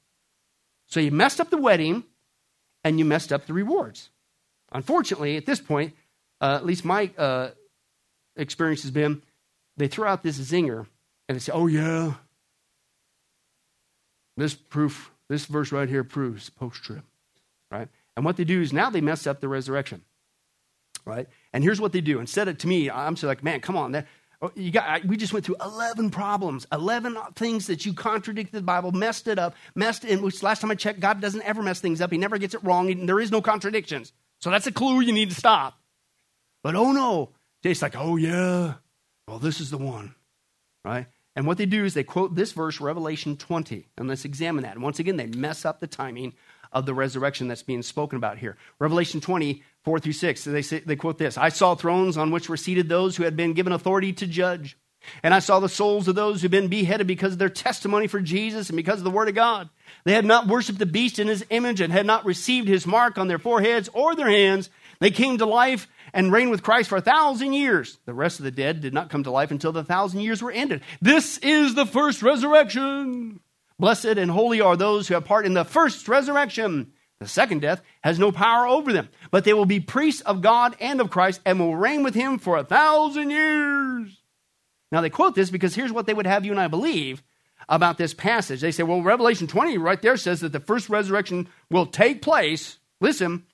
[0.88, 2.05] So you messed up the wedding
[2.83, 4.11] and you messed up the rewards.
[4.72, 5.94] Unfortunately, at this point,
[6.40, 7.51] uh, at least my uh,
[8.37, 9.22] experience has been,
[9.77, 10.87] they throw out this zinger
[11.29, 12.14] and they say, oh, yeah,
[14.37, 17.03] this proof, this verse right here proves post trib,
[17.70, 17.88] right?
[18.16, 20.03] And what they do is now they mess up the resurrection,
[21.05, 21.29] right?
[21.53, 22.20] And here's what they do.
[22.20, 24.07] Instead of, to me, I'm so like, man, come on, that,
[24.40, 28.62] Oh, you got, we just went through 11 problems, 11 things that you contradicted the
[28.62, 31.81] Bible, messed it up, messed in, which last time I checked, God doesn't ever mess
[31.81, 32.12] things up.
[32.12, 32.88] He never gets it wrong.
[32.90, 34.12] And there is no contradictions.
[34.40, 35.81] So that's a clue you need to stop.
[36.62, 37.31] But oh no,
[37.64, 38.74] it's like, oh yeah,
[39.27, 40.14] well, this is the one,
[40.85, 41.07] right?
[41.35, 44.74] And what they do is they quote this verse, Revelation 20, and let's examine that.
[44.74, 46.35] And once again, they mess up the timing
[46.72, 48.57] of the resurrection that's being spoken about here.
[48.79, 52.51] Revelation 20, 4 through 6, they, say, they quote this I saw thrones on which
[52.51, 54.77] were seated those who had been given authority to judge.
[55.22, 58.20] And I saw the souls of those who'd been beheaded because of their testimony for
[58.20, 59.70] Jesus and because of the word of God.
[60.05, 63.16] They had not worshiped the beast in his image and had not received his mark
[63.16, 64.68] on their foreheads or their hands.
[65.01, 67.96] They came to life and reigned with Christ for a thousand years.
[68.05, 70.53] The rest of the dead did not come to life until the thousand years were
[70.53, 70.83] ended.
[71.01, 73.40] This is the first resurrection.
[73.79, 76.92] Blessed and holy are those who have part in the first resurrection.
[77.20, 80.76] The second death has no power over them, but they will be priests of God
[80.81, 84.16] and of Christ and will reign with him for a thousand years.
[84.92, 87.22] Now, they quote this because here's what they would have you and I believe
[87.68, 88.61] about this passage.
[88.61, 92.78] They say, well, Revelation 20 right there says that the first resurrection will take place,
[93.00, 93.44] listen,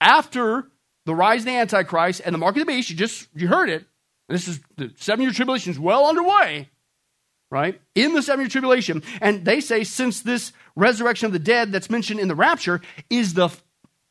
[0.00, 0.66] after
[1.04, 2.90] the rise of the Antichrist and the mark of the beast.
[2.90, 3.84] You just, you heard it.
[4.28, 6.68] This is the seven year tribulation is well underway
[7.50, 7.80] right?
[7.94, 9.02] In the seven year tribulation.
[9.20, 13.34] And they say, since this resurrection of the dead that's mentioned in the rapture is
[13.34, 13.50] the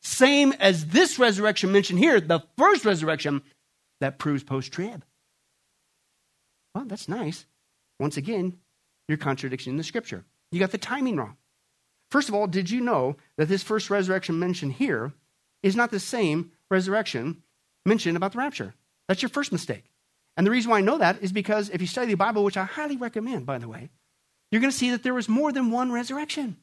[0.02, 3.41] same as this resurrection mentioned here, the first resurrection,
[4.02, 5.04] that proves post trib.
[6.73, 7.45] Well, that's nice.
[7.99, 8.58] Once again,
[9.08, 10.23] you're contradicting the scripture.
[10.52, 11.36] You got the timing wrong.
[12.12, 15.13] First of all, did you know that this first resurrection mentioned here
[15.62, 17.43] is not the same resurrection
[17.86, 18.73] mentioned about the rapture?
[19.08, 19.88] That's your first mistake.
[20.38, 22.58] And the reason why I know that is because if you study the Bible, which
[22.58, 23.89] I highly recommend, by the way,
[24.52, 26.58] you're going to see that there was more than one resurrection.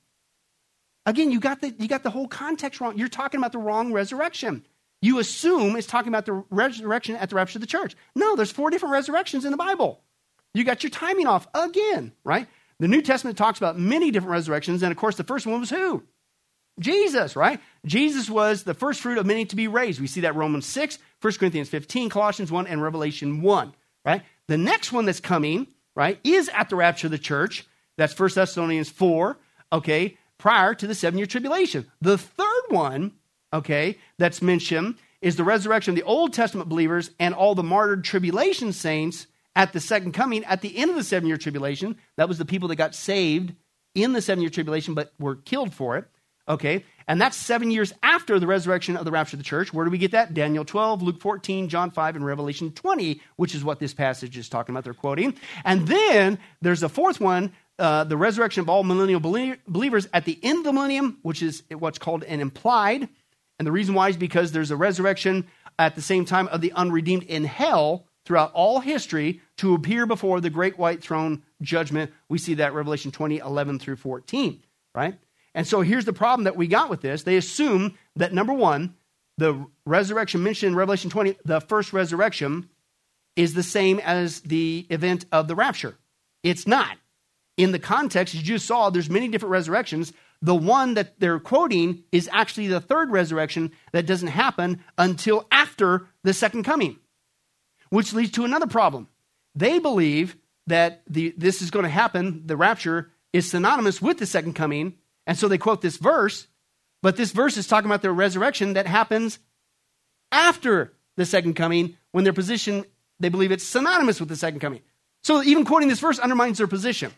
[1.05, 2.99] Again, you got the, you got the whole context wrong.
[2.99, 4.65] You're talking about the wrong resurrection.
[5.03, 7.95] You assume it's talking about the resurrection at the rapture of the church.
[8.15, 10.01] No, there's four different resurrections in the Bible.
[10.55, 12.49] You got your timing off again, right?
[12.81, 15.71] The New Testament talks about many different resurrections, and of course, the first one was
[15.71, 16.03] who?
[16.81, 17.61] Jesus, right?
[17.85, 20.01] Jesus was the first fruit of many to be raised.
[20.01, 23.75] We see that Romans 6, 1 Corinthians 15, Colossians 1, and Revelation 1,
[24.05, 24.23] right?
[24.49, 27.67] The next one that's coming, right, is at the rapture of the church.
[27.97, 29.39] That's 1 Thessalonians 4,
[29.73, 31.91] okay, prior to the seven year tribulation.
[32.01, 33.13] The third one,
[33.53, 38.05] okay, that's mentioned is the resurrection of the Old Testament believers and all the martyred
[38.05, 41.97] tribulation saints at the second coming at the end of the seven year tribulation.
[42.17, 43.55] That was the people that got saved
[43.95, 46.05] in the seven year tribulation but were killed for it.
[46.49, 49.73] Okay, and that's seven years after the resurrection of the rapture of the church.
[49.73, 50.35] Where do we get that?
[50.35, 54.49] Daniel 12, Luke 14, John 5, and Revelation 20, which is what this passage is
[54.49, 54.85] talking about.
[54.85, 55.35] They're quoting.
[55.65, 60.39] And then there's a fourth one, uh, the resurrection of all millennial believers at the
[60.43, 63.09] end of the millennium, which is what's called an implied.
[63.59, 65.47] And the reason why is because there's a resurrection
[65.79, 70.41] at the same time of the unredeemed in hell throughout all history to appear before
[70.41, 72.11] the great white throne judgment.
[72.29, 74.61] We see that Revelation 20, 11 through 14,
[74.95, 75.17] right?
[75.57, 77.23] And so here's the problem that we got with this.
[77.23, 78.95] They assume that number one,
[79.39, 82.69] the resurrection mentioned in Revelation 20, the first resurrection,
[83.37, 85.97] is the same as the event of the rapture.
[86.43, 86.99] It's not.
[87.57, 90.13] In the context, as you saw, there's many different resurrections.
[90.43, 96.07] The one that they're quoting is actually the third resurrection that doesn't happen until after
[96.23, 96.99] the second coming,
[97.89, 99.09] which leads to another problem.
[99.55, 104.27] They believe that the, this is going to happen, the rapture is synonymous with the
[104.27, 106.47] second coming, and so they quote this verse,
[107.03, 109.39] but this verse is talking about the resurrection that happens
[110.33, 112.85] after the second coming when their position,
[113.21, 114.83] they believe it's synonymous with the second coming.
[115.23, 117.13] So even quoting this verse undermines their position.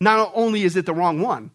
[0.00, 1.50] Not only is it the wrong one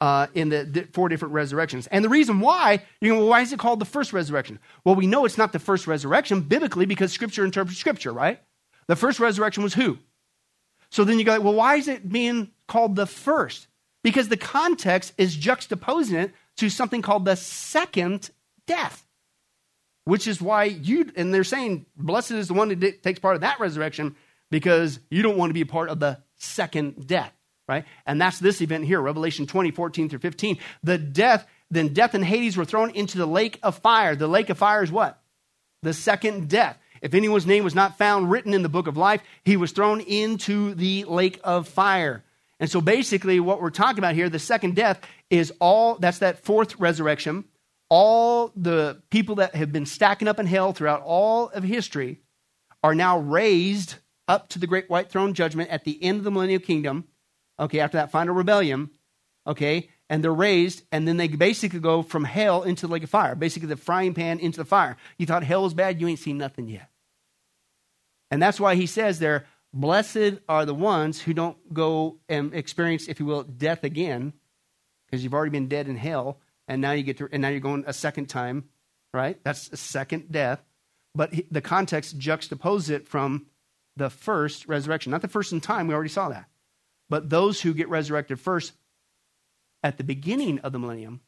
[0.00, 1.86] uh, in the four different resurrections.
[1.86, 4.58] And the reason why, you know, why is it called the first resurrection?
[4.84, 8.40] Well, we know it's not the first resurrection biblically because Scripture interprets Scripture, right?
[8.86, 9.98] The first resurrection was who?
[10.90, 13.66] So then you go, well, why is it being called the first?
[14.04, 18.30] Because the context is juxtaposing it to something called the second
[18.68, 19.04] death,
[20.04, 23.40] which is why you, and they're saying, blessed is the one who takes part of
[23.40, 24.14] that resurrection
[24.50, 27.32] because you don't want to be a part of the second death,
[27.66, 27.86] right?
[28.06, 30.58] And that's this event here, Revelation 20, 14 through 15.
[30.82, 34.14] The death, then death and Hades were thrown into the lake of fire.
[34.14, 35.20] The lake of fire is what?
[35.82, 36.78] The second death.
[37.00, 40.00] If anyone's name was not found written in the book of life, he was thrown
[40.00, 42.23] into the lake of fire.
[42.60, 46.44] And so basically, what we're talking about here, the second death, is all that's that
[46.44, 47.44] fourth resurrection.
[47.90, 52.20] All the people that have been stacking up in hell throughout all of history
[52.82, 53.96] are now raised
[54.28, 57.04] up to the great white throne judgment at the end of the millennial kingdom.
[57.58, 58.90] Okay, after that final rebellion.
[59.46, 63.10] Okay, and they're raised, and then they basically go from hell into the lake of
[63.10, 64.96] fire, basically the frying pan into the fire.
[65.18, 66.88] You thought hell was bad, you ain't seen nothing yet.
[68.30, 73.08] And that's why he says there, Blessed are the ones who don't go and experience,
[73.08, 74.32] if you will, death again,
[75.06, 77.58] because you've already been dead in hell, and now you get to, and now you're
[77.58, 78.68] going a second time,
[79.12, 79.36] right?
[79.42, 80.62] That's a second death.
[81.12, 83.46] But the context juxtaposes it from
[83.96, 85.88] the first resurrection, not the first in time.
[85.88, 86.48] We already saw that.
[87.10, 88.74] But those who get resurrected first
[89.82, 91.20] at the beginning of the millennium,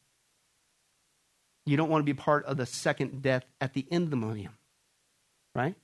[1.64, 4.16] you don't want to be part of the second death at the end of the
[4.16, 4.56] millennium,
[5.52, 5.74] right?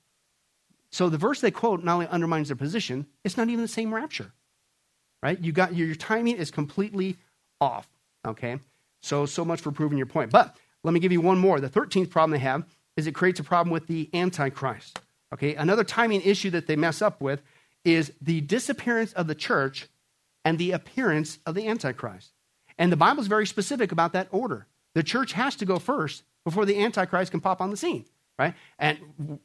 [0.92, 3.94] So the verse they quote not only undermines their position, it's not even the same
[3.94, 4.32] rapture.
[5.22, 5.40] Right?
[5.40, 7.16] You got your, your timing is completely
[7.60, 7.88] off.
[8.26, 8.58] Okay?
[9.02, 10.30] So so much for proving your point.
[10.30, 11.60] But let me give you one more.
[11.60, 12.64] The 13th problem they have
[12.96, 15.00] is it creates a problem with the Antichrist.
[15.32, 17.42] Okay, another timing issue that they mess up with
[17.84, 19.88] is the disappearance of the church
[20.44, 22.32] and the appearance of the Antichrist.
[22.76, 24.66] And the Bible is very specific about that order.
[24.94, 28.04] The church has to go first before the Antichrist can pop on the scene
[28.38, 28.54] right?
[28.78, 29.38] And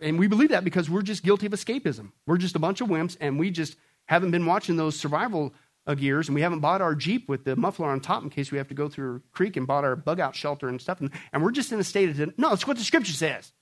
[0.00, 2.12] and we believe that because we're just guilty of escapism.
[2.26, 3.76] We're just a bunch of wimps, and we just
[4.06, 5.54] haven't been watching those survival
[5.86, 8.50] uh, gears, and we haven't bought our Jeep with the muffler on top in case
[8.50, 11.00] we have to go through a creek and bought our bug out shelter and stuff.
[11.00, 12.52] And, and we're just in a state of no.
[12.52, 13.52] It's what the Scripture says.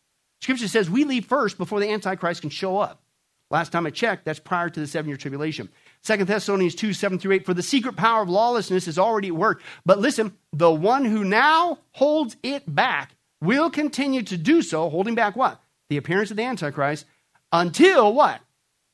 [0.41, 3.03] Scripture says we leave first before the Antichrist can show up.
[3.51, 5.71] Last time I checked, that's prior to the seven year tribulation.
[6.03, 7.47] Second Thessalonians 2, 7 through 8.
[7.47, 9.63] For the secret power of lawlessness is already at work.
[9.87, 15.15] But listen, the one who now holds it back will continue to do so, holding
[15.15, 15.61] back what?
[15.89, 17.07] The appearance of the Antichrist
[17.53, 18.41] until what?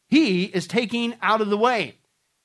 [0.08, 1.96] He is taken out of the way.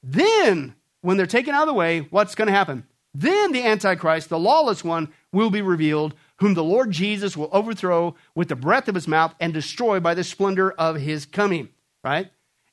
[0.02, 2.86] Then, when they're taken out of the way, what's going to happen?
[3.14, 8.16] Then the Antichrist, the lawless one, will be revealed, whom the Lord Jesus will overthrow
[8.36, 11.70] with the breath of his mouth and destroy by the splendor of his coming.
[12.04, 12.32] Right?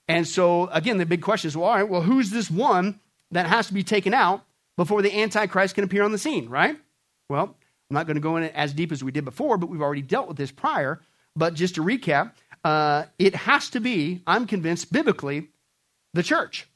[0.09, 3.01] And so, again, the big question is well, all right, well, who's this one
[3.33, 4.45] that has to be taken out
[4.77, 6.79] before the Antichrist can appear on the scene, right?
[7.29, 7.57] Well,
[7.91, 10.03] I'm not going to go in as deep as we did before, but we've already
[10.03, 11.01] dealt with this prior.
[11.37, 12.33] But just to recap,
[12.65, 15.49] uh, it has to be, I'm convinced, biblically,
[16.15, 16.67] the church,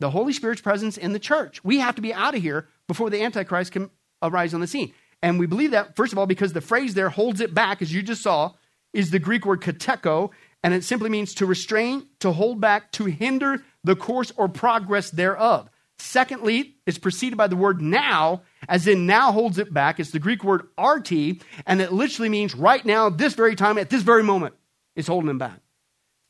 [0.00, 1.62] the Holy Spirit's presence in the church.
[1.64, 3.90] We have to be out of here before the Antichrist can
[4.22, 4.94] arise on the scene.
[5.22, 7.92] And we believe that, first of all, because the phrase there holds it back, as
[7.92, 8.52] you just saw,
[8.92, 10.30] is the Greek word kateko,
[10.62, 15.10] and it simply means to restrain, to hold back, to hinder the course or progress
[15.10, 15.68] thereof.
[15.98, 20.00] Secondly, it's preceded by the word now, as in now holds it back.
[20.00, 23.90] It's the Greek word arti, and it literally means right now, this very time, at
[23.90, 24.54] this very moment,
[24.94, 25.60] it's holding him back.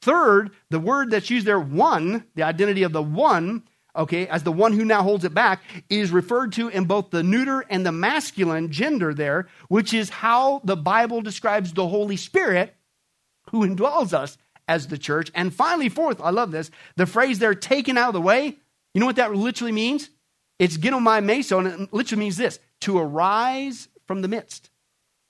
[0.03, 3.65] Third, the word that's used there, one, the identity of the one,
[3.97, 7.23] okay, as the one who now holds it back, is referred to in both the
[7.23, 12.75] neuter and the masculine gender there, which is how the Bible describes the Holy Spirit
[13.51, 15.31] who indwells us as the church.
[15.35, 18.59] And finally, fourth, I love this, the phrase they're taken out of the way.
[18.95, 20.11] You know what that literally means?
[20.59, 24.71] It's ginomai meso, and it literally means this to arise from the midst.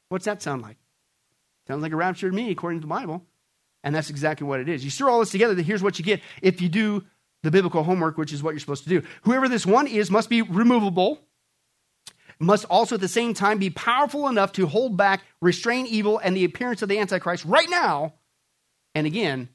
[0.08, 0.76] What's that sound like?
[1.66, 3.24] Sounds like a rapture to me, according to the Bible.
[3.82, 4.84] And that's exactly what it is.
[4.84, 7.04] You stir all this together, here's what you get if you do
[7.42, 9.02] the biblical homework, which is what you're supposed to do.
[9.22, 11.20] Whoever this one is must be removable,
[12.38, 16.36] must also at the same time be powerful enough to hold back, restrain evil, and
[16.36, 18.14] the appearance of the Antichrist right now.
[18.94, 19.48] And again,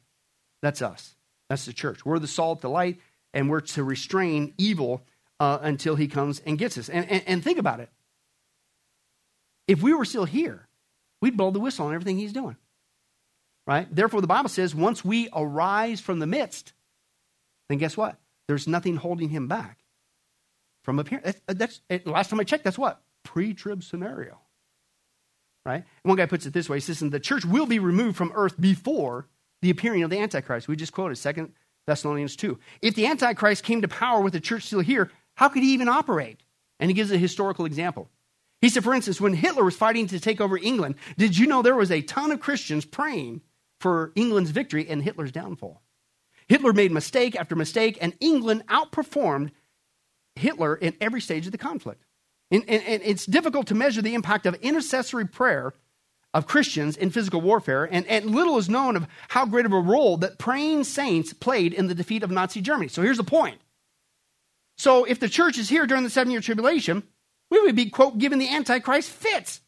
[0.61, 1.15] that's us.
[1.49, 2.05] That's the church.
[2.05, 2.99] We're the salt, the light,
[3.33, 5.03] and we're to restrain evil
[5.41, 6.87] uh, until he comes and gets us.
[6.87, 7.89] And, and, and think about it.
[9.67, 10.67] If we were still here,
[11.19, 12.57] we'd blow the whistle on everything he's doing.
[13.65, 13.87] Right?
[13.93, 16.73] Therefore, the Bible says once we arise from the midst,
[17.69, 18.17] then guess what?
[18.47, 19.79] There's nothing holding him back
[20.83, 21.23] from appearing.
[21.47, 23.01] That's, that's, last time I checked, that's what?
[23.23, 24.37] Pre trib scenario.
[25.65, 25.83] Right?
[26.03, 28.31] And one guy puts it this way he says, The church will be removed from
[28.35, 29.27] earth before
[29.63, 30.67] the appearing of the Antichrist.
[30.67, 31.53] We just quoted Second
[31.87, 32.59] Thessalonians 2.
[32.83, 35.09] If the Antichrist came to power with the church still here,
[35.41, 36.43] how could he even operate?
[36.79, 38.11] And he gives a historical example.
[38.61, 41.63] He said, for instance, when Hitler was fighting to take over England, did you know
[41.63, 43.41] there was a ton of Christians praying
[43.79, 45.81] for England's victory and Hitler's downfall?
[46.47, 49.49] Hitler made mistake after mistake, and England outperformed
[50.35, 52.03] Hitler in every stage of the conflict.
[52.51, 55.73] And, and, and, it's difficult to measure the impact of intercessory prayer
[56.35, 59.79] of Christians in physical warfare, and, and little is known of how great of a
[59.79, 62.89] role that praying saints played in the defeat of Nazi Germany.
[62.89, 63.59] So here's the point.
[64.81, 67.03] So if the church is here during the seven year tribulation,
[67.51, 69.61] we would be, quote, given the Antichrist fits.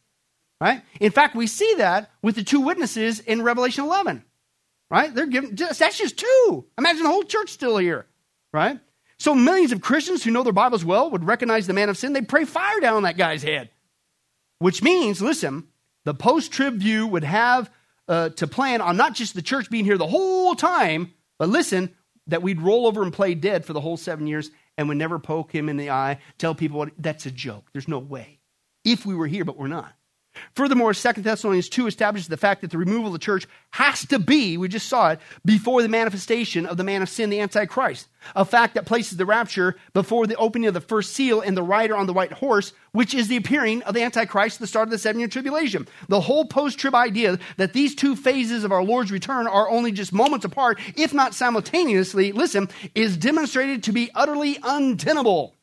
[0.60, 0.82] Right?
[0.99, 4.26] In fact, we see that with the two witnesses in Revelation 11.
[4.89, 5.13] Right?
[5.13, 6.65] They're given, that's just two.
[6.80, 8.08] Imagine the whole church still here.
[8.52, 8.80] Right?
[9.19, 12.13] So millions of Christians who know their Bibles well would recognize the man of sin.
[12.13, 13.69] They'd pray fire down on that guy's head.
[14.58, 15.67] Which means, listen,
[16.06, 17.69] the post trib view would have
[18.08, 21.93] uh, to plan on not just the church being here the whole time, but listen,
[22.28, 25.19] that we'd roll over and play dead for the whole seven years and would never
[25.19, 27.69] poke him in the eye, tell people what, that's a joke.
[27.73, 28.39] There's no way.
[28.83, 29.93] If we were here, but we're not.
[30.55, 34.19] Furthermore, 2 Thessalonians 2 establishes the fact that the removal of the church has to
[34.19, 38.07] be, we just saw it, before the manifestation of the man of sin, the Antichrist.
[38.35, 41.63] A fact that places the rapture before the opening of the first seal and the
[41.63, 44.87] rider on the white horse, which is the appearing of the Antichrist at the start
[44.87, 45.87] of the seven year tribulation.
[46.07, 49.91] The whole post trib idea that these two phases of our Lord's return are only
[49.91, 55.55] just moments apart, if not simultaneously, listen, is demonstrated to be utterly untenable.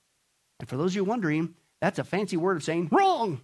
[0.58, 3.40] And for those of you wondering, that's a fancy word of saying wrong.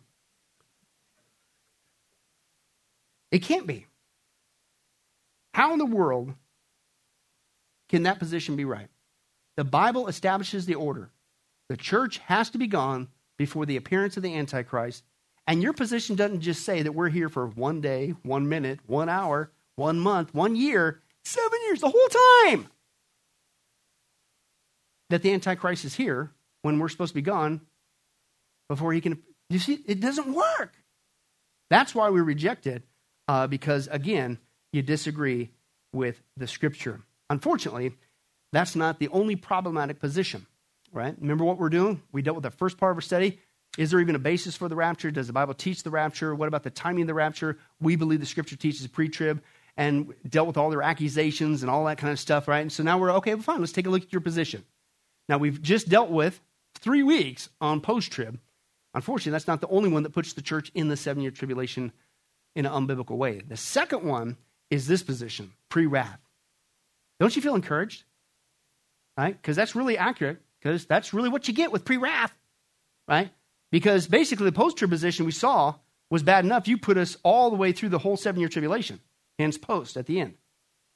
[3.31, 3.87] It can't be.
[5.55, 6.35] How in the world
[7.89, 8.89] can that position be right?
[9.57, 11.11] The Bible establishes the order.
[11.69, 13.09] The church has to be gone
[13.39, 15.03] before the appearance of the Antichrist.
[15.47, 19.09] And your position doesn't just say that we're here for one day, one minute, one
[19.09, 22.09] hour, one month, one year, seven years, the whole
[22.49, 22.69] time.
[25.11, 27.61] That the Antichrist is here when we're supposed to be gone
[28.69, 29.23] before he can.
[29.49, 30.75] You see, it doesn't work.
[31.71, 32.83] That's why we reject it
[33.29, 34.39] uh, because, again,
[34.73, 35.51] you disagree
[35.93, 37.01] with the scripture.
[37.31, 37.93] Unfortunately,
[38.53, 40.47] that's not the only problematic position,
[40.93, 41.15] right?
[41.21, 42.03] Remember what we're doing?
[42.13, 43.41] We dealt with the first part of our study.
[43.77, 45.11] Is there even a basis for the rapture?
[45.11, 46.35] Does the Bible teach the rapture?
[46.35, 47.59] What about the timing of the rapture?
[47.81, 49.43] We believe the scripture teaches pre trib
[49.77, 52.61] and dealt with all their accusations and all that kind of stuff, right?
[52.61, 54.65] And so now we're okay, well, fine, let's take a look at your position.
[55.29, 56.41] Now, we've just dealt with
[56.79, 58.39] three weeks on post trib.
[58.95, 61.93] Unfortunately, that's not the only one that puts the church in the seven year tribulation
[62.57, 63.41] in an unbiblical way.
[63.47, 64.37] The second one
[64.71, 66.19] is this position, pre wrath.
[67.21, 68.03] Don't you feel encouraged?
[69.17, 69.41] Right?
[69.41, 72.33] Because that's really accurate, because that's really what you get with pre wrath,
[73.07, 73.31] right?
[73.71, 75.75] Because basically, the post trib position we saw
[76.11, 76.67] was bad enough.
[76.67, 79.01] You put us all the way through the whole seven year tribulation,
[79.39, 80.35] hence post at the end.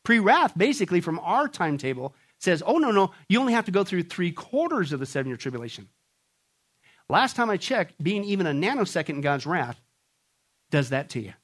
[0.04, 3.84] Pre wrath, basically, from our timetable, says, oh, no, no, you only have to go
[3.84, 5.88] through three quarters of the seven year tribulation.
[7.10, 9.78] Last time I checked, being even a nanosecond in God's wrath
[10.70, 11.34] does that to you.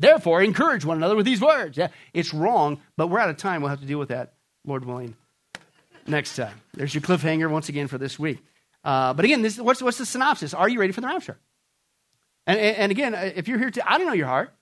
[0.00, 1.76] Therefore, encourage one another with these words.
[1.76, 3.60] Yeah, it's wrong, but we're out of time.
[3.60, 4.32] We'll have to deal with that,
[4.64, 5.14] Lord willing,
[6.06, 6.58] next time.
[6.72, 8.38] There's your cliffhanger once again for this week.
[8.82, 10.54] Uh, but again, this, what's, what's the synopsis?
[10.54, 11.36] Are you ready for the rapture?
[12.46, 14.54] And, and, again, uh, if you're here to, I don't know your heart,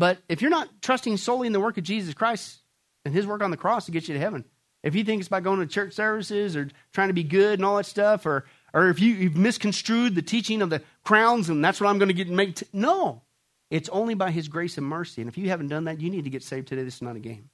[0.00, 2.58] but if you're not trusting solely in the work of Jesus Christ
[3.04, 4.44] and his work on the cross to get you to heaven,
[4.82, 7.64] if you think it's by going to church services or trying to be good and
[7.64, 11.64] all that stuff, or, or if you, you've misconstrued the teaching of the crowns and
[11.64, 12.60] that's what I'm going to get make.
[12.74, 13.22] No,
[13.70, 15.22] it's only by His grace and mercy.
[15.22, 16.84] And if you haven't done that, you need to get saved today.
[16.84, 17.50] This is not a game.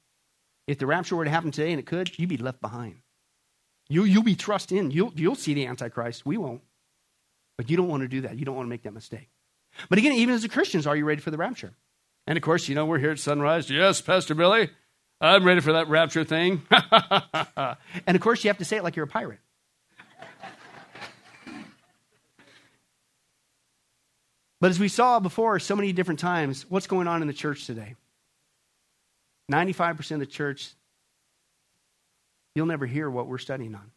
[0.67, 3.01] If the rapture were to happen today, and it could, you'd be left behind.
[3.89, 4.91] You, you'll be thrust in.
[4.91, 6.25] You'll, you'll see the Antichrist.
[6.25, 6.61] We won't.
[7.57, 8.37] But you don't want to do that.
[8.37, 9.29] You don't want to make that mistake.
[9.89, 11.73] But again, even as a Christians, are you ready for the rapture?
[12.27, 13.69] And of course, you know, we're here at Sunrise.
[13.69, 14.69] Yes, Pastor Billy,
[15.19, 16.61] I'm ready for that rapture thing.
[16.71, 19.39] and of course, you have to say it like you're a pirate.
[24.61, 27.65] But as we saw before so many different times, what's going on in the church
[27.65, 27.95] today?
[29.51, 30.69] 95% of the church,
[32.55, 33.91] you'll never hear what we're studying on.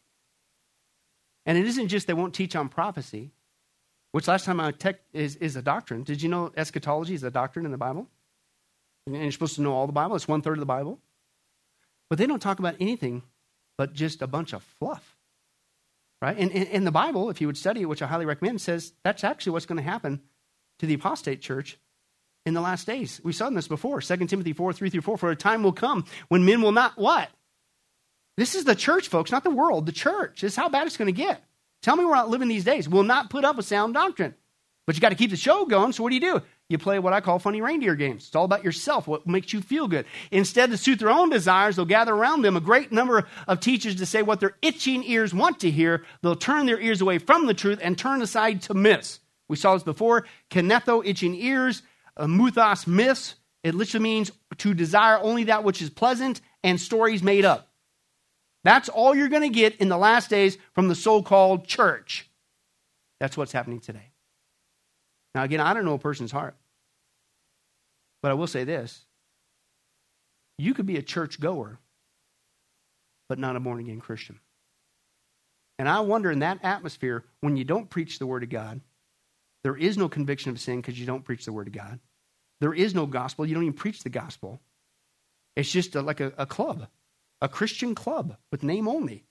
[1.45, 3.31] And it isn't just they won't teach on prophecy,
[4.11, 6.01] which last time I tech is, is a doctrine.
[6.01, 8.07] Did you know eschatology is a doctrine in the Bible?
[9.05, 10.15] And you're supposed to know all the Bible.
[10.15, 10.99] It's one third of the Bible.
[12.09, 13.21] But they don't talk about anything
[13.77, 15.15] but just a bunch of fluff.
[16.23, 16.37] Right?
[16.37, 19.23] And in the Bible, if you would study it, which I highly recommend, says that's
[19.23, 20.21] actually what's going to happen
[20.79, 21.77] to the apostate church
[22.45, 23.19] in the last days.
[23.23, 25.17] We've seen this before, 2 Timothy 4, 3 through 4.
[25.17, 27.29] For a time will come when men will not what?
[28.37, 30.41] This is the church, folks, not the world, the church.
[30.41, 31.41] This is how bad it's going to get.
[31.81, 32.89] Tell me we're not living these days.
[32.89, 34.35] We'll not put up with sound doctrine.
[34.85, 36.41] But you got to keep the show going, so what do you do?
[36.69, 38.27] You play what I call funny reindeer games.
[38.27, 40.05] It's all about yourself, what makes you feel good.
[40.31, 43.95] Instead, to suit their own desires, they'll gather around them a great number of teachers
[43.95, 46.03] to say what their itching ears want to hear.
[46.21, 49.19] They'll turn their ears away from the truth and turn aside to myths.
[49.47, 50.25] We saw this before.
[50.49, 51.83] Kinetho, itching ears.
[52.17, 53.35] Uh, muthos, myths.
[53.63, 57.69] It literally means to desire only that which is pleasant and stories made up.
[58.63, 62.29] That's all you're going to get in the last days from the so called church.
[63.19, 64.11] That's what's happening today.
[65.33, 66.55] Now, again, I don't know a person's heart,
[68.21, 69.03] but I will say this
[70.57, 71.79] you could be a church goer,
[73.27, 74.39] but not a born again Christian.
[75.77, 78.79] And I wonder in that atmosphere, when you don't preach the Word of God,
[79.65, 81.99] there is no conviction of sin because you don't preach the Word of God.
[82.61, 83.47] There is no gospel.
[83.47, 84.61] You don't even preach the gospel.
[85.55, 86.85] It's just a, like a, a club,
[87.41, 89.25] a Christian club with name only.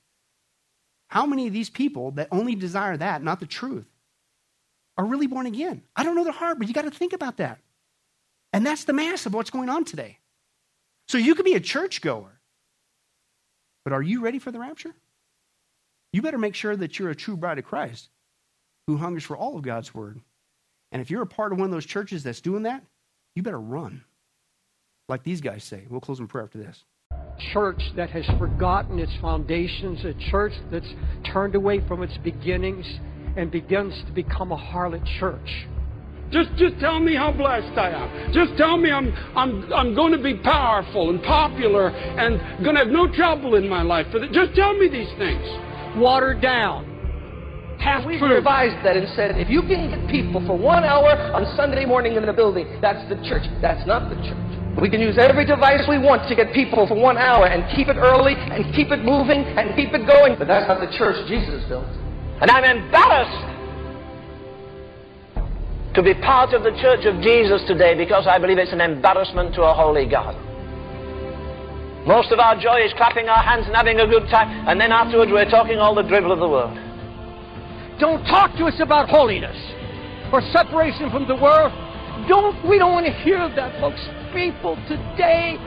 [1.06, 3.86] How many of these people that only desire that, not the truth,
[4.98, 5.82] are really born again.
[5.94, 7.60] I don't know their heart, but you got to think about that.
[8.52, 10.18] And that's the mass of what's going on today.
[11.06, 12.40] So you could be a churchgoer,
[13.84, 14.96] but are you ready for the rapture?
[16.12, 18.08] You better make sure that you're a true bride of Christ
[18.86, 20.20] who hungers for all of God's word.
[20.92, 22.82] And if you're a part of one of those churches that's doing that,
[23.34, 24.04] you better run.
[25.08, 25.84] Like these guys say.
[25.88, 26.84] We'll close in prayer after this
[27.52, 30.92] church that has forgotten its foundations, a church that's
[31.32, 32.86] turned away from its beginnings,
[33.36, 35.66] and begins to become a harlot church.
[36.30, 38.32] Just, just tell me how blessed I am.
[38.32, 42.82] Just tell me I'm, I'm, I'm going to be powerful and popular and going to
[42.82, 44.06] have no trouble in my life.
[44.32, 45.44] Just tell me these things.
[45.96, 46.93] Watered down.
[47.84, 51.44] Half we revised that and said, if you can get people for one hour on
[51.54, 53.44] Sunday morning in the building, that's the church.
[53.60, 54.80] That's not the church.
[54.80, 57.88] We can use every device we want to get people for one hour and keep
[57.88, 60.40] it early and keep it moving and keep it going.
[60.40, 61.84] But that's not the church Jesus built.
[62.40, 63.52] And I'm embarrassed
[65.94, 69.54] to be part of the Church of Jesus today because I believe it's an embarrassment
[69.56, 70.34] to a holy God.
[72.08, 74.90] Most of our joy is clapping our hands and having a good time, and then
[74.90, 76.76] afterwards we're talking all the drivel of the world.
[78.00, 79.56] Don't talk to us about holiness
[80.32, 81.72] or separation from the world.
[82.28, 84.00] Don't we don't want to hear that, folks.
[84.34, 85.58] People today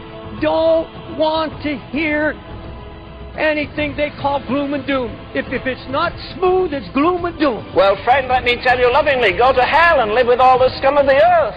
[0.42, 2.36] don't want to hear
[3.38, 5.14] anything they call gloom and doom.
[5.34, 7.64] If, if it's not smooth, it's gloom and doom.
[7.76, 10.74] Well, friend, let me tell you lovingly go to hell and live with all the
[10.80, 11.56] scum of the earth.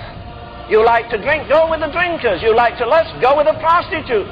[0.70, 2.42] You like to drink, go with the drinkers.
[2.42, 4.30] You like to lust, go with the prostitutes.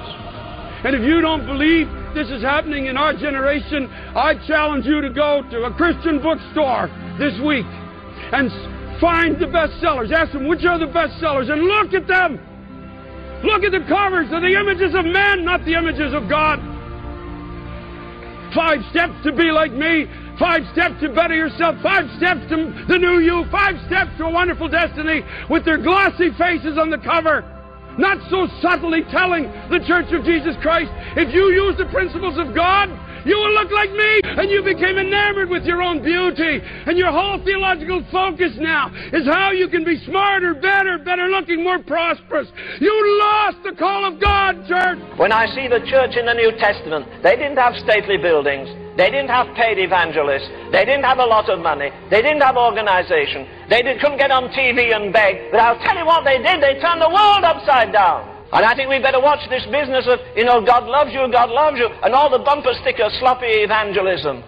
[0.85, 5.11] And if you don't believe this is happening in our generation, I challenge you to
[5.11, 6.87] go to a Christian bookstore
[7.19, 7.67] this week
[8.31, 8.51] and
[9.01, 10.13] find the bestsellers.
[10.13, 12.39] Ask them which are the bestsellers and look at them.
[13.43, 14.31] Look at the covers.
[14.31, 16.59] They're the images of men, not the images of God.
[18.55, 20.07] Five steps to be like me.
[20.39, 21.77] Five steps to better yourself.
[21.83, 23.45] Five steps to the new you.
[23.51, 27.43] Five steps to a wonderful destiny with their glossy faces on the cover.
[27.99, 32.55] Not so subtly telling the Church of Jesus Christ, if you use the principles of
[32.55, 32.89] God,
[33.25, 34.21] you will look like me.
[34.25, 36.61] And you became enamored with your own beauty.
[36.87, 41.65] And your whole theological focus now is how you can be smarter, better, better looking,
[41.65, 42.49] more prosperous.
[42.81, 44.99] You lost the call of God, church.
[45.19, 48.69] When I see the church in the New Testament, they didn't have stately buildings.
[48.97, 50.51] They didn't have paid evangelists.
[50.73, 51.91] They didn't have a lot of money.
[52.11, 53.47] They didn't have organization.
[53.71, 55.53] They did, couldn't get on TV and beg.
[55.53, 56.61] But I'll tell you what they did.
[56.61, 58.38] They turned the world upside down.
[58.53, 61.51] And I think we better watch this business of, you know, God loves you, God
[61.51, 64.43] loves you, and all the bumper sticker sloppy evangelism.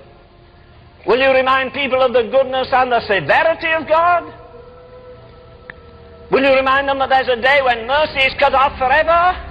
[1.07, 4.25] Will you remind people of the goodness and the severity of God?
[6.31, 9.50] Will you remind them that there's a day when mercy is cut off forever?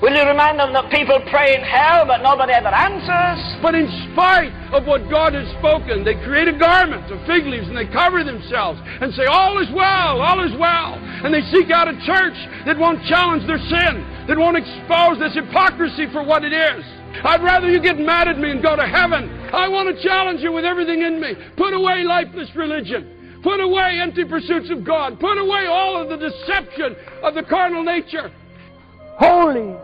[0.00, 3.36] Will you remind them that people pray in hell but nobody ever answers?
[3.60, 7.68] But in spite of what God has spoken, they create a garment of fig leaves
[7.68, 10.96] and they cover themselves and say, All is well, all is well.
[10.96, 15.36] And they seek out a church that won't challenge their sin, that won't expose this
[15.36, 16.80] hypocrisy for what it is.
[17.20, 19.28] I'd rather you get mad at me and go to heaven.
[19.52, 21.36] I want to challenge you with everything in me.
[21.58, 23.40] Put away lifeless religion.
[23.42, 25.20] Put away empty pursuits of God.
[25.20, 28.32] Put away all of the deception of the carnal nature.
[29.18, 29.76] Holy,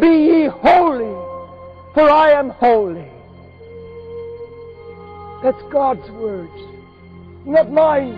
[0.00, 1.12] be ye holy,
[1.94, 3.08] for I am holy.
[5.42, 6.56] That's God's words,
[7.44, 8.14] not mine.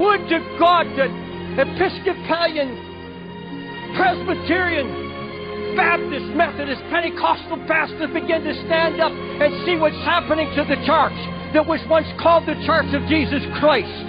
[0.00, 1.12] Would to God that
[1.54, 2.74] Episcopalian,
[3.94, 10.76] Presbyterian, Baptist, Methodist, Pentecostal pastors begin to stand up and see what's happening to the
[10.82, 11.14] church
[11.54, 14.06] that was once called the Church of Jesus Christ.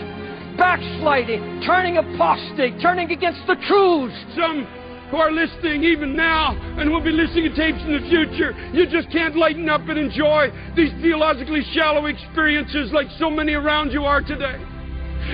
[0.58, 4.16] Backsliding, turning apostate, turning against the truths.
[4.34, 4.66] Some
[5.12, 8.86] who are listening even now and will be listening to tapes in the future, you
[8.88, 14.04] just can't lighten up and enjoy these theologically shallow experiences like so many around you
[14.04, 14.58] are today.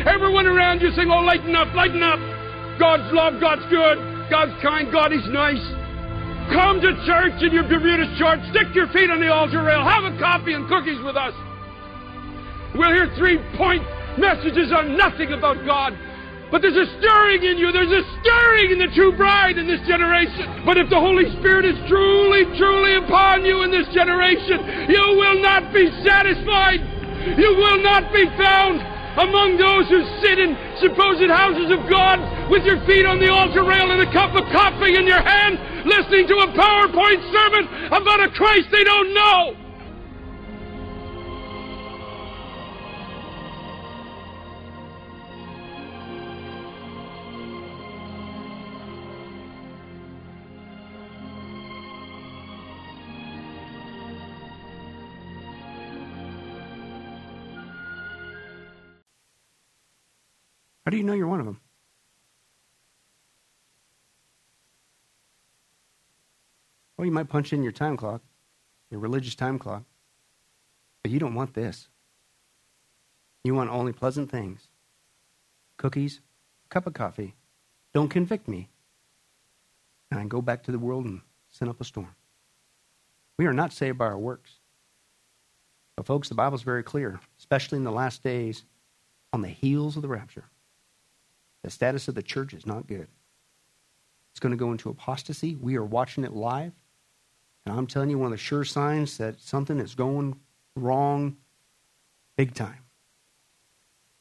[0.07, 2.19] Everyone around you saying, Oh, lighten up, lighten up.
[2.80, 3.99] God's love, God's good,
[4.30, 5.61] God's kind, God is nice.
[6.49, 10.03] Come to church in your Bermuda shorts, stick your feet on the altar rail, have
[10.03, 11.36] a coffee and cookies with us.
[12.76, 13.84] We'll hear three point
[14.17, 15.93] messages on nothing about God.
[16.52, 17.72] But there's a stirring in you.
[17.72, 20.68] There's a stirring in the true bride in this generation.
[20.68, 25.39] But if the Holy Spirit is truly, truly upon you in this generation, you will
[25.39, 26.84] not be satisfied.
[27.39, 28.84] You will not be found
[29.16, 32.20] among those who sit in supposed houses of God
[32.52, 35.56] with your feet on the altar rail and a cup of coffee in your hand,
[35.88, 37.64] listening to a PowerPoint sermon
[37.95, 39.70] about a Christ they don't know.
[60.86, 61.59] How do you know you're one of them?
[66.97, 68.21] Well, you might punch in your time clock,
[68.89, 69.84] your religious time clock,
[71.01, 71.88] but you don't want this.
[73.43, 74.67] You want only pleasant things
[75.77, 76.19] cookies,
[76.69, 77.34] cup of coffee.
[77.91, 78.69] Don't convict me.
[80.11, 82.15] And I go back to the world and send up a storm.
[83.38, 84.59] We are not saved by our works.
[85.95, 88.63] But, folks, the Bible's very clear, especially in the last days,
[89.34, 90.45] on the heels of the rapture.
[91.64, 93.07] The status of the church is not good.
[94.32, 95.55] It's going to go into apostasy.
[95.55, 96.74] We are watching it live.
[97.66, 100.39] And I'm telling you, one of the sure signs that something is going
[100.76, 101.38] wrong
[102.38, 102.80] big time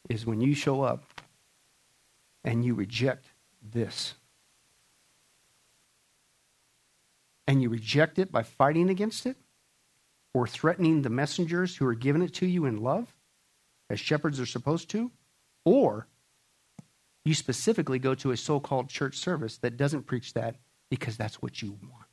[0.08, 1.04] is when you show up
[2.44, 3.26] and you reject
[3.62, 4.14] this.
[7.46, 9.36] And you reject it by fighting against it
[10.34, 13.14] or threatening the messengers who are giving it to you in love,
[13.88, 15.10] as shepherds are supposed to,
[15.64, 16.06] or
[17.24, 20.56] you specifically go to a so called church service that doesn't preach that
[20.90, 22.06] because that's what you want.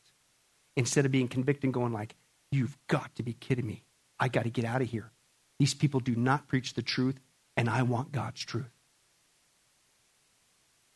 [0.75, 2.15] Instead of being convicted going like,
[2.51, 3.83] you've got to be kidding me.
[4.19, 5.11] I got to get out of here.
[5.59, 7.19] These people do not preach the truth,
[7.55, 8.69] and I want God's truth.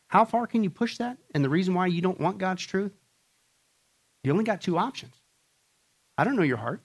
[0.06, 1.16] How far can you push that?
[1.34, 2.92] And the reason why you don't want God's truth?
[4.22, 5.14] You only got two options.
[6.16, 6.82] I don't know your heart.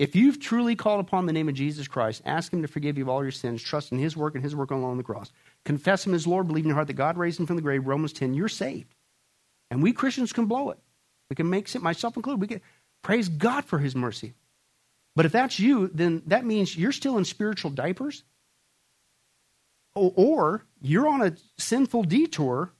[0.00, 3.04] If you've truly called upon the name of Jesus Christ, ask Him to forgive you
[3.04, 5.30] of all your sins, trust in His work and His work alone on the cross,
[5.66, 7.86] confess Him as Lord, believe in your heart that God raised Him from the grave,
[7.86, 8.94] Romans 10, you're saved.
[9.70, 10.78] And we Christians can blow it.
[11.28, 12.62] We can make it, myself included, we can
[13.02, 14.32] praise God for His mercy.
[15.16, 18.24] But if that's you, then that means you're still in spiritual diapers,
[19.94, 22.72] or you're on a sinful detour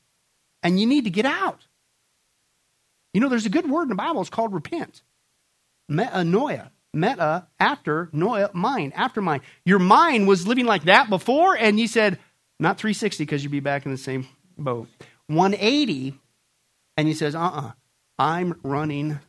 [0.62, 1.66] and you need to get out.
[3.12, 5.02] You know, there's a good word in the Bible, it's called repent.
[5.90, 11.78] Metanoia meta after noia mind after mind your mind was living like that before and
[11.78, 12.18] you said
[12.58, 14.26] not 360 because you'd be back in the same
[14.58, 14.88] boat.
[15.28, 16.18] 180
[16.96, 17.72] and he says uh-uh
[18.18, 19.20] i'm running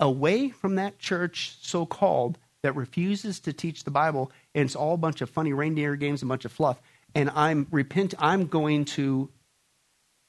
[0.00, 4.94] away from that church so called that refuses to teach the bible and it's all
[4.94, 6.80] a bunch of funny reindeer games a bunch of fluff
[7.14, 9.28] and i'm repent i'm going to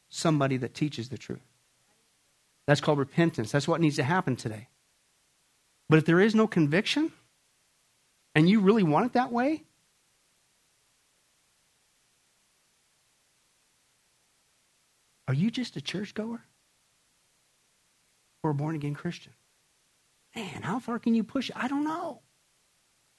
[0.10, 1.40] somebody that teaches the truth.
[2.68, 3.52] That's called repentance.
[3.52, 4.68] That's what needs to happen today
[5.90, 7.12] but if there is no conviction,
[8.36, 9.64] and you really want it that way,
[15.28, 16.42] are you just a churchgoer
[18.44, 19.34] or a born again Christian?
[20.36, 21.50] Man, how far can you push?
[21.56, 22.22] I don't know.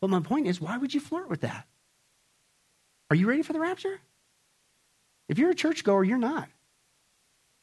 [0.00, 1.66] But my point is, why would you flirt with that?
[3.10, 4.00] Are you ready for the rapture?
[5.28, 6.48] If you're a churchgoer, you're not.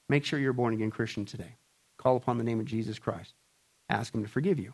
[0.09, 1.55] Make sure you're a born again Christian today.
[1.97, 3.33] Call upon the name of Jesus Christ.
[3.89, 4.73] Ask Him to forgive you